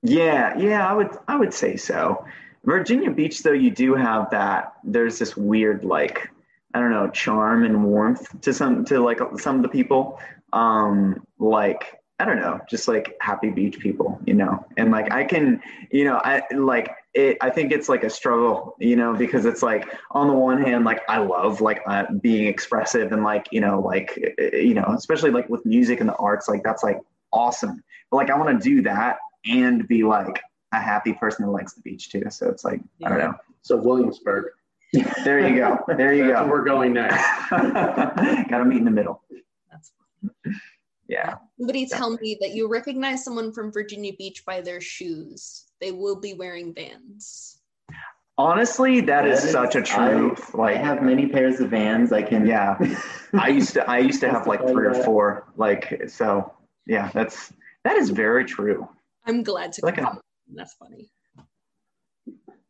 Yeah, 0.03 0.57
yeah, 0.57 0.87
I 0.87 0.93
would 0.93 1.09
I 1.27 1.35
would 1.35 1.53
say 1.53 1.75
so. 1.75 2.25
Virginia 2.63 3.11
Beach 3.11 3.43
though 3.43 3.51
you 3.51 3.71
do 3.71 3.95
have 3.95 4.29
that 4.31 4.73
there's 4.83 5.19
this 5.19 5.35
weird 5.35 5.83
like 5.83 6.29
I 6.73 6.79
don't 6.79 6.91
know, 6.91 7.09
charm 7.09 7.63
and 7.65 7.83
warmth 7.83 8.39
to 8.41 8.53
some 8.53 8.85
to 8.85 8.99
like 8.99 9.19
some 9.37 9.57
of 9.57 9.61
the 9.61 9.69
people. 9.69 10.19
Um 10.53 11.23
like 11.39 12.01
I 12.19 12.25
don't 12.25 12.39
know, 12.39 12.59
just 12.69 12.87
like 12.87 13.17
happy 13.19 13.49
beach 13.49 13.79
people, 13.79 14.19
you 14.27 14.35
know, 14.35 14.63
and 14.77 14.91
like 14.91 15.11
I 15.11 15.23
can, 15.23 15.59
you 15.89 16.03
know, 16.03 16.17
I 16.23 16.43
like 16.53 16.95
it. 17.15 17.37
I 17.41 17.49
think 17.49 17.71
it's 17.71 17.89
like 17.89 18.03
a 18.03 18.11
struggle, 18.11 18.75
you 18.79 18.95
know, 18.95 19.15
because 19.15 19.45
it's 19.45 19.63
like 19.63 19.87
on 20.11 20.27
the 20.27 20.33
one 20.33 20.61
hand, 20.61 20.85
like 20.85 21.01
I 21.09 21.17
love 21.17 21.61
like 21.61 21.81
uh, 21.87 22.05
being 22.21 22.45
expressive 22.45 23.11
and 23.11 23.23
like 23.23 23.47
you 23.51 23.59
know, 23.59 23.79
like 23.81 24.19
you 24.37 24.75
know, 24.75 24.85
especially 24.95 25.31
like 25.31 25.49
with 25.49 25.65
music 25.65 25.99
and 25.99 26.07
the 26.07 26.15
arts, 26.17 26.47
like 26.47 26.61
that's 26.61 26.83
like 26.83 26.99
awesome. 27.31 27.83
But 28.09 28.17
like 28.17 28.29
I 28.29 28.37
want 28.37 28.61
to 28.61 28.69
do 28.69 28.81
that 28.83 29.17
and 29.45 29.87
be 29.87 30.03
like 30.03 30.41
a 30.73 30.79
happy 30.79 31.13
person 31.13 31.45
that 31.45 31.51
likes 31.51 31.73
the 31.73 31.81
beach 31.81 32.09
too. 32.09 32.23
So 32.29 32.49
it's 32.49 32.63
like 32.63 32.81
I 33.03 33.09
don't 33.09 33.19
know. 33.19 33.33
So 33.61 33.77
Williamsburg. 33.77 34.45
There 35.23 35.47
you 35.47 35.55
go. 35.55 35.79
There 35.87 36.13
you 36.13 36.27
That's 36.27 36.41
go. 36.41 36.47
we're 36.47 36.65
going 36.65 36.93
next. 36.93 37.23
Got 37.49 38.57
to 38.57 38.65
meet 38.65 38.79
in 38.79 38.85
the 38.85 38.91
middle. 38.91 39.23
That's 39.71 39.91
Yeah. 41.07 41.35
Somebody 41.57 41.85
tell 41.85 42.17
me 42.17 42.37
that 42.41 42.51
you 42.51 42.67
recognize 42.67 43.23
someone 43.23 43.53
from 43.53 43.71
Virginia 43.71 44.11
Beach 44.17 44.43
by 44.45 44.59
their 44.59 44.81
shoes. 44.81 45.67
They 45.79 45.91
will 45.91 46.19
be 46.19 46.33
wearing 46.33 46.73
Vans. 46.73 47.59
Honestly, 48.37 49.01
that 49.01 49.27
is, 49.27 49.39
such 49.51 49.75
a 49.75 49.81
truth. 49.81 50.55
I 50.55 50.57
like, 50.57 50.77
have 50.77 51.03
many 51.03 51.27
pairs 51.27 51.59
of 51.59 51.69
Vans. 51.69 52.11
I 52.11 52.23
can. 52.23 52.45
yeah, 52.45 52.77
I 53.33 53.49
used 53.49 53.73
to, 53.75 53.89
I 53.89 53.99
used 53.99 54.19
to 54.21 54.29
have 54.31 54.47
like 54.47 54.61
three 54.67 54.87
or 54.87 54.95
four. 54.95 55.47
Like, 55.57 56.03
so 56.07 56.51
yeah, 56.85 57.09
that's 57.13 57.51
that 57.83 57.95
is 57.97 58.09
very 58.09 58.45
true. 58.45 58.87
I'm 59.25 59.43
glad 59.43 59.71
to 59.73 59.85
Like 59.85 59.97
a- 59.97 60.01
come. 60.01 60.19
That's 60.53 60.73
funny. 60.73 61.09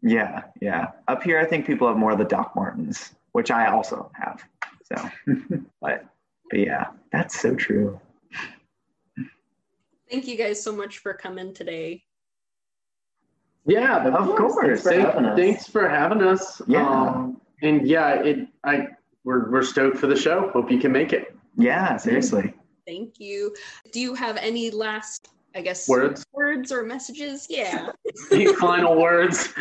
Yeah, 0.04 0.44
yeah. 0.62 0.88
Up 1.08 1.22
here, 1.24 1.40
I 1.40 1.46
think 1.46 1.66
people 1.68 1.88
have 1.88 1.98
more 1.98 2.12
of 2.12 2.18
the 2.18 2.26
Doc 2.26 2.54
Martens, 2.56 3.14
which 3.34 3.52
I 3.52 3.68
also 3.72 4.12
have. 4.16 4.44
So, 4.84 5.10
but 5.82 6.06
but 6.50 6.60
yeah, 6.60 6.88
that's 7.12 7.40
so 7.40 7.56
true. 7.56 8.00
Thank 10.10 10.28
you 10.28 10.36
guys 10.38 10.62
so 10.62 10.76
much 10.76 10.98
for 10.98 11.14
coming 11.14 11.54
today. 11.54 12.04
Yeah, 13.66 14.06
Of 14.08 14.36
course. 14.36 14.82
Thanks 14.82 14.82
for 14.84 14.90
Thank- 14.90 15.06
having 15.08 15.26
us. 15.26 15.38
Thanks 15.40 15.68
for 15.68 15.88
having 15.88 16.22
us. 16.24 16.62
Yeah. 16.68 16.88
Um, 16.90 17.40
and 17.62 17.88
yeah, 17.88 18.16
it 18.24 18.48
I 18.64 18.88
we're 19.24 19.50
we're 19.52 19.62
stoked 19.64 19.98
for 19.98 20.08
the 20.08 20.16
show. 20.16 20.50
Hope 20.50 20.72
you 20.72 20.80
can 20.80 20.92
make 20.92 21.14
it. 21.14 21.36
Yeah, 21.58 21.96
seriously. 21.98 22.54
Thank 22.86 23.20
you. 23.20 23.56
Do 23.92 24.00
you 24.00 24.14
have 24.16 24.38
any 24.38 24.72
last, 24.72 25.30
I 25.56 25.62
guess, 25.62 25.88
Words, 25.88 26.26
words 26.34 26.72
or 26.72 26.84
messages? 26.84 27.48
Yeah. 27.50 27.92
any 28.32 28.54
final 28.56 29.00
words. 29.00 29.54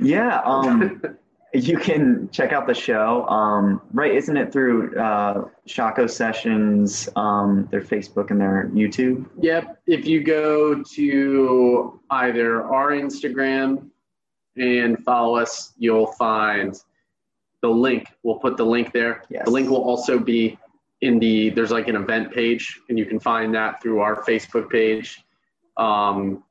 Yeah. 0.00 0.40
Um, 0.44 1.02
you 1.52 1.78
can 1.78 2.28
check 2.30 2.52
out 2.52 2.66
the 2.66 2.74
show. 2.74 3.26
Um, 3.28 3.80
right? 3.92 4.14
Isn't 4.14 4.36
it 4.36 4.52
through 4.52 4.94
uh, 4.98 5.48
Shockoe 5.66 6.10
Sessions, 6.10 7.08
um, 7.16 7.66
their 7.70 7.80
Facebook 7.80 8.30
and 8.30 8.40
their 8.40 8.70
YouTube? 8.74 9.26
Yep. 9.40 9.80
If 9.86 10.06
you 10.06 10.22
go 10.22 10.82
to 10.82 12.00
either 12.10 12.64
our 12.64 12.90
Instagram 12.90 13.88
and 14.56 15.02
follow 15.04 15.36
us, 15.36 15.72
you'll 15.78 16.12
find 16.12 16.78
the 17.62 17.68
link. 17.68 18.08
We'll 18.22 18.38
put 18.38 18.56
the 18.56 18.64
link 18.66 18.92
there. 18.92 19.24
Yes. 19.30 19.44
The 19.46 19.50
link 19.50 19.70
will 19.70 19.82
also 19.82 20.18
be 20.18 20.58
in 21.06 21.18
the 21.18 21.50
there's 21.50 21.70
like 21.70 21.88
an 21.88 21.96
event 21.96 22.32
page, 22.32 22.80
and 22.88 22.98
you 22.98 23.06
can 23.06 23.18
find 23.20 23.54
that 23.54 23.80
through 23.82 24.00
our 24.00 24.16
Facebook 24.24 24.68
page. 24.70 25.22
Um, 25.76 26.42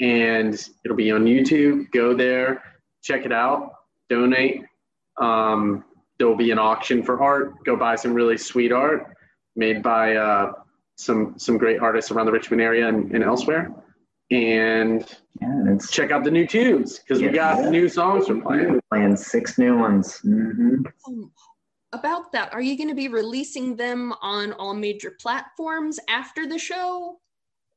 and 0.00 0.54
it'll 0.84 0.96
be 0.96 1.10
on 1.10 1.24
YouTube. 1.24 1.90
Go 1.92 2.14
there, 2.14 2.62
check 3.02 3.24
it 3.26 3.32
out, 3.32 3.72
donate. 4.08 4.62
Um, 5.20 5.84
there 6.18 6.26
will 6.28 6.36
be 6.36 6.50
an 6.50 6.58
auction 6.58 7.02
for 7.02 7.22
art. 7.22 7.64
Go 7.64 7.76
buy 7.76 7.96
some 7.96 8.12
really 8.14 8.38
sweet 8.38 8.72
art 8.72 9.16
made 9.56 9.82
by 9.82 10.16
uh, 10.16 10.52
some 10.96 11.34
some 11.38 11.56
great 11.58 11.80
artists 11.80 12.10
around 12.10 12.26
the 12.26 12.32
Richmond 12.32 12.60
area 12.62 12.88
and, 12.88 13.10
and 13.12 13.24
elsewhere. 13.24 13.72
And 14.30 15.04
Yeah, 15.40 15.76
check 15.90 16.10
out 16.12 16.22
the 16.24 16.30
new 16.30 16.46
tunes 16.46 16.98
because 17.00 17.20
we 17.22 17.28
got 17.30 17.58
Yeah. 17.64 17.70
new 17.70 17.88
songs 17.88 18.28
we're 18.28 18.40
playing. 18.40 18.80
playing 18.90 19.16
six 19.16 19.58
new 19.58 19.76
ones. 19.76 20.18
hmm 20.18 20.84
Um, 21.06 21.32
about 21.92 22.32
that, 22.32 22.52
are 22.52 22.60
you 22.60 22.76
going 22.76 22.88
to 22.88 22.94
be 22.94 23.08
releasing 23.08 23.76
them 23.76 24.12
on 24.22 24.52
all 24.54 24.74
major 24.74 25.12
platforms 25.20 25.98
after 26.08 26.46
the 26.46 26.58
show, 26.58 27.18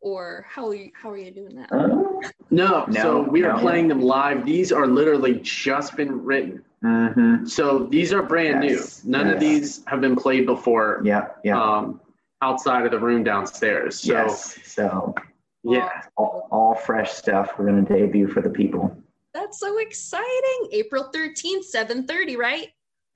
or 0.02 0.46
how 0.50 0.68
are 0.70 0.76
you, 0.76 0.92
how 1.00 1.10
are 1.12 1.18
you 1.18 1.32
doing 1.32 1.56
that? 1.56 1.70
Oh, 1.72 2.22
No, 2.52 2.86
No, 2.88 3.02
so 3.02 3.22
we 3.24 3.44
are 3.44 3.54
no. 3.54 3.60
playing 3.60 3.88
them 3.88 4.02
live. 4.02 4.46
These 4.46 4.72
are 4.72 4.86
literally 4.88 5.40
just 5.42 5.96
been 5.96 6.24
written. 6.24 6.64
hmm 6.82 7.46
So 7.46 7.88
these 7.90 8.14
are 8.14 8.22
brand 8.22 8.64
Yes, 8.64 9.04
new. 9.04 9.12
None 9.12 9.28
yes. 9.28 9.34
of 9.34 9.40
these 9.40 9.84
have 9.88 10.02
been 10.02 10.16
played 10.16 10.46
before 10.46 11.02
Yeah, 11.04 11.28
yeah. 11.44 11.62
um, 11.62 12.00
outside 12.42 12.86
of 12.86 12.92
the 12.92 13.00
room 13.00 13.24
downstairs. 13.24 14.00
So 14.02 14.14
yes. 14.14 14.60
So 14.66 15.16
yeah, 15.64 16.02
all, 16.18 16.48
all 16.52 16.76
fresh 16.76 17.12
stuff 17.14 17.54
we're 17.58 17.68
going 17.68 17.86
to 17.86 17.94
debut 17.98 18.28
for 18.28 18.42
the 18.42 18.50
people. 18.50 18.96
That's 19.34 19.60
so 19.60 19.80
exciting! 19.80 20.68
April 20.74 21.06
thirteenth, 21.14 21.66
seven 21.66 22.06
thirty, 22.06 22.36
right? 22.36 22.68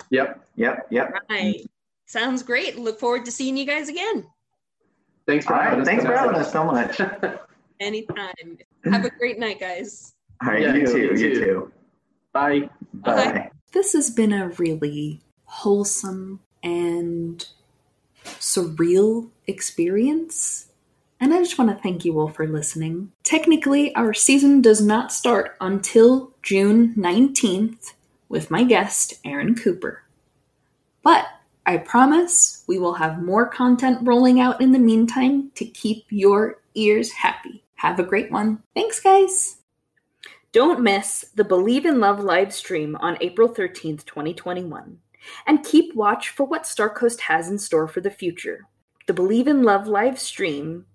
Yep. 0.09 0.43
Yep, 0.55 0.87
yep. 0.91 1.13
Right. 1.29 1.65
Sounds 2.05 2.41
great. 2.43 2.77
Look 2.77 2.99
forward 2.99 3.25
to 3.25 3.31
seeing 3.31 3.57
you 3.57 3.65
guys 3.65 3.89
again 3.89 4.25
Thanks 5.27 5.45
for 5.45 5.53
All 5.55 5.61
having 5.61 5.79
right. 5.79 5.81
us. 5.81 5.87
Thanks 5.87 6.05
for 6.05 6.15
having 6.15 6.35
us 6.35 6.51
so 6.51 6.63
much. 6.63 7.01
Anytime. 7.79 8.57
Have 8.85 9.03
a 9.05 9.09
great 9.09 9.37
night, 9.37 9.59
guys. 9.59 10.13
right, 10.43 10.61
Yeah, 10.61 10.73
you 10.73 10.79
you 10.81 10.87
too. 10.87 10.99
You 10.99 11.17
too. 11.17 11.35
too. 11.35 11.71
Bye. 12.31 12.69
Bye. 12.93 13.15
Bye. 13.15 13.51
This 13.73 13.91
has 13.93 14.09
been 14.09 14.31
a 14.31 14.47
really 14.57 15.21
wholesome 15.43 16.39
and 16.63 17.45
surreal 18.23 19.29
experience. 19.47 20.67
And 21.19 21.33
I 21.33 21.39
just 21.39 21.57
want 21.59 21.75
to 21.75 21.83
thank 21.83 22.05
you 22.05 22.19
all 22.19 22.29
for 22.29 22.47
listening. 22.47 23.11
Technically, 23.23 23.93
our 23.95 24.13
season 24.13 24.61
does 24.61 24.79
not 24.79 25.11
start 25.11 25.57
until 25.59 26.31
June 26.41 26.93
19th 26.95 27.93
with 28.29 28.51
my 28.51 28.63
guest, 28.63 29.15
Aaron 29.25 29.55
Cooper. 29.55 30.03
But 31.03 31.27
I 31.65 31.77
promise 31.77 32.63
we 32.67 32.79
will 32.79 32.93
have 32.93 33.21
more 33.21 33.45
content 33.45 33.99
rolling 34.01 34.39
out 34.39 34.61
in 34.61 34.71
the 34.71 34.79
meantime 34.79 35.51
to 35.55 35.65
keep 35.65 36.05
your 36.09 36.61
ears 36.75 37.11
happy. 37.11 37.63
Have 37.75 37.99
a 37.99 38.03
great 38.03 38.31
one. 38.31 38.63
Thanks, 38.73 38.99
guys. 38.99 39.57
Don't 40.51 40.81
miss 40.81 41.25
the 41.35 41.43
Believe 41.43 41.85
in 41.85 41.99
Love 41.99 42.23
live 42.23 42.53
stream 42.53 42.95
on 43.01 43.17
April 43.21 43.49
13th, 43.49 44.05
2021. 44.05 44.97
And 45.45 45.63
keep 45.63 45.93
watch 45.93 46.29
for 46.29 46.45
what 46.45 46.63
Starcoast 46.63 47.19
has 47.19 47.49
in 47.49 47.57
store 47.57 47.87
for 47.87 48.01
the 48.01 48.09
future. 48.09 48.65
The 49.07 49.13
Believe 49.13 49.47
in 49.47 49.63
Love 49.63 49.87
live 49.87 50.19
stream 50.19 50.85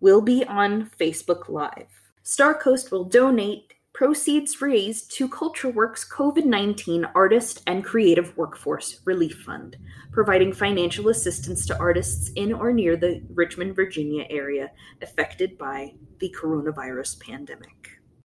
will 0.00 0.20
be 0.20 0.44
on 0.44 0.90
Facebook 0.98 1.48
Live. 1.48 1.88
Starcoast 2.24 2.90
will 2.90 3.04
donate 3.04 3.74
proceeds 3.92 4.60
raised 4.60 5.10
to 5.12 5.28
CultureWorks 5.28 6.08
COVID 6.08 6.44
19 6.44 7.06
Artist 7.14 7.62
and 7.66 7.84
Creative 7.84 8.36
Workforce 8.36 9.00
Relief 9.04 9.42
Fund, 9.44 9.76
providing 10.12 10.52
financial 10.52 11.08
assistance 11.08 11.66
to 11.66 11.78
artists 11.78 12.30
in 12.36 12.52
or 12.52 12.72
near 12.72 12.96
the 12.96 13.22
Richmond, 13.34 13.76
Virginia 13.76 14.26
area 14.30 14.70
affected 15.02 15.58
by 15.58 15.94
the 16.18 16.34
coronavirus 16.40 17.20
pandemic. 17.20 17.99